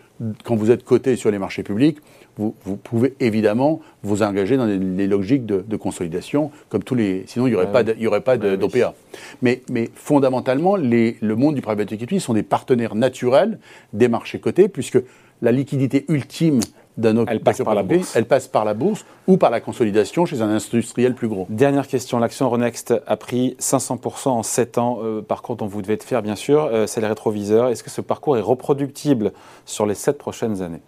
quand 0.44 0.54
vous 0.54 0.70
êtes 0.70 0.84
coté 0.84 1.16
sur 1.16 1.30
les 1.30 1.38
marchés 1.38 1.62
publics, 1.62 1.98
vous, 2.36 2.76
pouvez 2.82 3.14
évidemment 3.20 3.80
vous 4.02 4.22
engager 4.22 4.56
dans 4.56 4.66
les, 4.66 5.06
logiques 5.06 5.46
de, 5.46 5.76
consolidation, 5.76 6.50
comme 6.68 6.82
tous 6.82 6.94
les. 6.94 7.24
Sinon, 7.26 7.46
il 7.46 7.50
n'y 7.50 7.56
aurait, 7.56 7.70
pas 7.70 7.84
aurait 8.06 8.22
pas 8.22 8.36
d'OPA. 8.36 8.94
Mais, 9.42 9.62
mais, 9.70 9.90
fondamentalement, 9.94 10.74
les, 10.76 11.16
le 11.20 11.36
monde 11.36 11.54
du 11.54 11.60
private 11.60 11.92
equity 11.92 12.18
sont 12.18 12.34
des 12.34 12.42
partenaires 12.42 12.96
naturels 12.96 13.58
des 13.92 14.08
marchés 14.08 14.40
cotés, 14.40 14.68
puisque 14.68 14.98
la 15.42 15.52
liquidité 15.52 16.04
ultime 16.08 16.60
d'un 16.96 17.24
elle 17.26 17.40
passe 17.40 17.60
par 17.62 17.74
la 17.74 17.82
bourse. 17.82 18.14
Elle 18.14 18.24
passe 18.24 18.46
par 18.46 18.64
la 18.64 18.74
bourse 18.74 19.04
ou 19.26 19.36
par 19.36 19.50
la 19.50 19.60
consolidation 19.60 20.26
chez 20.26 20.42
un 20.42 20.48
industriel 20.48 21.14
plus 21.14 21.28
gros. 21.28 21.46
Dernière 21.50 21.88
question. 21.88 22.18
L'action 22.18 22.48
Renext 22.48 22.94
a 23.06 23.16
pris 23.16 23.56
500% 23.58 24.28
en 24.28 24.42
7 24.42 24.78
ans, 24.78 25.00
euh, 25.02 25.20
parcours 25.20 25.56
dont 25.56 25.66
vous 25.66 25.82
devez 25.82 25.94
être 25.94 26.04
fier, 26.04 26.22
bien 26.22 26.36
sûr. 26.36 26.64
Euh, 26.64 26.86
c'est 26.86 27.00
le 27.00 27.08
rétroviseur. 27.08 27.68
Est-ce 27.68 27.82
que 27.82 27.90
ce 27.90 28.00
parcours 28.00 28.36
est 28.36 28.42
reproductible 28.42 29.32
sur 29.64 29.86
les 29.86 29.94
7 29.94 30.18
prochaines 30.18 30.62
années? 30.62 30.82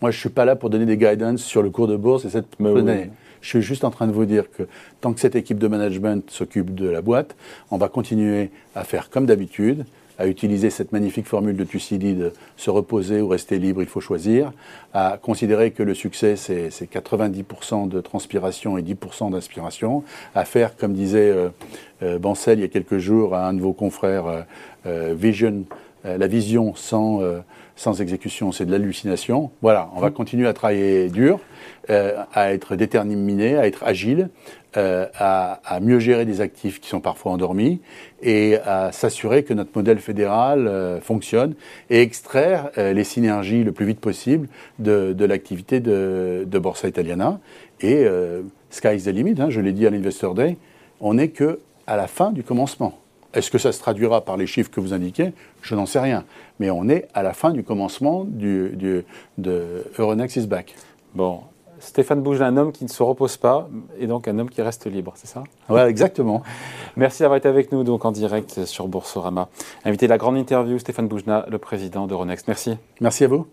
Moi, 0.00 0.10
je 0.10 0.16
ne 0.16 0.20
suis 0.20 0.30
pas 0.30 0.44
là 0.44 0.56
pour 0.56 0.70
donner 0.70 0.86
des 0.86 0.96
guidance 0.96 1.42
sur 1.42 1.62
le 1.62 1.70
cours 1.70 1.86
de 1.86 1.96
bourse 1.96 2.24
et 2.24 2.30
cette 2.30 2.60
année. 2.60 3.10
Je 3.40 3.48
suis 3.48 3.62
juste 3.62 3.84
en 3.84 3.90
train 3.90 4.06
de 4.06 4.12
vous 4.12 4.24
dire 4.24 4.50
que 4.50 4.64
tant 5.00 5.12
que 5.12 5.20
cette 5.20 5.34
équipe 5.34 5.58
de 5.58 5.68
management 5.68 6.28
s'occupe 6.30 6.74
de 6.74 6.88
la 6.88 7.02
boîte, 7.02 7.36
on 7.70 7.76
va 7.76 7.88
continuer 7.88 8.50
à 8.74 8.84
faire 8.84 9.10
comme 9.10 9.26
d'habitude, 9.26 9.84
à 10.18 10.26
utiliser 10.26 10.70
cette 10.70 10.92
magnifique 10.92 11.26
formule 11.26 11.56
de 11.56 11.64
Thucydide, 11.64 12.32
se 12.56 12.70
reposer 12.70 13.20
ou 13.20 13.28
rester 13.28 13.58
libre, 13.58 13.82
il 13.82 13.88
faut 13.88 14.00
choisir, 14.00 14.52
à 14.92 15.18
considérer 15.20 15.70
que 15.70 15.82
le 15.82 15.94
succès, 15.94 16.36
c'est 16.36 16.68
90% 16.68 17.88
de 17.88 18.00
transpiration 18.00 18.78
et 18.78 18.82
10% 18.82 19.30
d'inspiration, 19.30 20.04
à 20.34 20.44
faire, 20.44 20.76
comme 20.76 20.92
disait 20.92 21.30
euh, 21.30 21.48
euh, 22.02 22.18
Bancel 22.18 22.58
il 22.58 22.62
y 22.62 22.64
a 22.64 22.68
quelques 22.68 22.98
jours 22.98 23.34
à 23.34 23.48
un 23.48 23.54
de 23.54 23.60
vos 23.60 23.72
confrères, 23.72 24.44
euh, 24.86 25.14
Vision, 25.16 25.64
la 26.04 26.26
vision 26.26 26.74
sans, 26.74 27.20
sans 27.76 28.00
exécution, 28.00 28.52
c'est 28.52 28.64
de 28.64 28.70
l'hallucination. 28.70 29.50
Voilà, 29.62 29.90
on 29.94 30.00
va 30.00 30.10
mmh. 30.10 30.14
continuer 30.14 30.48
à 30.48 30.52
travailler 30.52 31.08
dur, 31.08 31.38
à 31.88 32.52
être 32.52 32.76
déterminé, 32.76 33.56
à 33.56 33.66
être 33.66 33.84
agile, 33.84 34.28
euh, 34.78 35.06
à, 35.18 35.60
à, 35.66 35.80
mieux 35.80 35.98
gérer 35.98 36.24
des 36.24 36.40
actifs 36.40 36.80
qui 36.80 36.88
sont 36.88 37.00
parfois 37.00 37.32
endormis 37.32 37.82
et 38.22 38.56
à 38.64 38.90
s'assurer 38.90 39.44
que 39.44 39.52
notre 39.52 39.72
modèle 39.74 39.98
fédéral 39.98 40.66
euh, 40.66 40.98
fonctionne 40.98 41.52
et 41.90 42.00
extraire 42.00 42.70
euh, 42.78 42.94
les 42.94 43.04
synergies 43.04 43.64
le 43.64 43.72
plus 43.72 43.84
vite 43.84 44.00
possible 44.00 44.48
de, 44.78 45.12
de 45.12 45.24
l'activité 45.26 45.80
de, 45.80 46.46
de, 46.46 46.58
Borsa 46.58 46.88
Italiana. 46.88 47.38
Et 47.82 48.06
sky 48.70 48.94
is 48.94 49.02
the 49.02 49.08
limit, 49.08 49.34
hein, 49.40 49.50
je 49.50 49.60
l'ai 49.60 49.72
dit 49.72 49.86
à 49.86 49.90
l'Investor 49.90 50.34
Day, 50.34 50.56
on 51.00 51.14
n'est 51.14 51.28
que 51.28 51.58
à 51.86 51.98
la 51.98 52.06
fin 52.06 52.32
du 52.32 52.42
commencement. 52.42 53.01
Est-ce 53.34 53.50
que 53.50 53.58
ça 53.58 53.72
se 53.72 53.78
traduira 53.78 54.20
par 54.20 54.36
les 54.36 54.46
chiffres 54.46 54.70
que 54.70 54.80
vous 54.80 54.92
indiquez? 54.92 55.32
Je 55.62 55.74
n'en 55.74 55.86
sais 55.86 56.00
rien. 56.00 56.24
Mais 56.58 56.70
on 56.70 56.88
est 56.88 57.08
à 57.14 57.22
la 57.22 57.32
fin 57.32 57.50
du 57.50 57.64
commencement 57.64 58.24
du, 58.24 58.70
du, 58.70 59.04
de 59.38 59.84
Euronext 59.98 60.36
is 60.36 60.46
back. 60.46 60.74
Bon, 61.14 61.40
Stéphane 61.82 62.20
Bouge, 62.20 62.40
un 62.42 62.56
homme 62.56 62.70
qui 62.70 62.84
ne 62.84 62.88
se 62.88 63.02
repose 63.02 63.36
pas 63.36 63.68
et 63.98 64.06
donc 64.06 64.28
un 64.28 64.38
homme 64.38 64.48
qui 64.48 64.62
reste 64.62 64.86
libre, 64.86 65.12
c'est 65.16 65.26
ça? 65.26 65.42
Oui, 65.68 65.80
exactement. 65.80 66.42
Merci 66.96 67.22
d'avoir 67.22 67.38
été 67.38 67.48
avec 67.48 67.72
nous 67.72 67.82
donc 67.82 68.04
en 68.04 68.12
direct 68.12 68.64
sur 68.66 68.86
Boursorama. 68.86 69.48
Invité 69.84 70.06
de 70.06 70.10
la 70.10 70.18
grande 70.18 70.36
interview, 70.36 70.78
Stéphane 70.78 71.08
Boujna, 71.08 71.44
le 71.48 71.58
président 71.58 72.06
de 72.06 72.14
Ronext. 72.14 72.46
Merci. 72.46 72.76
Merci 73.00 73.24
à 73.24 73.28
vous. 73.28 73.46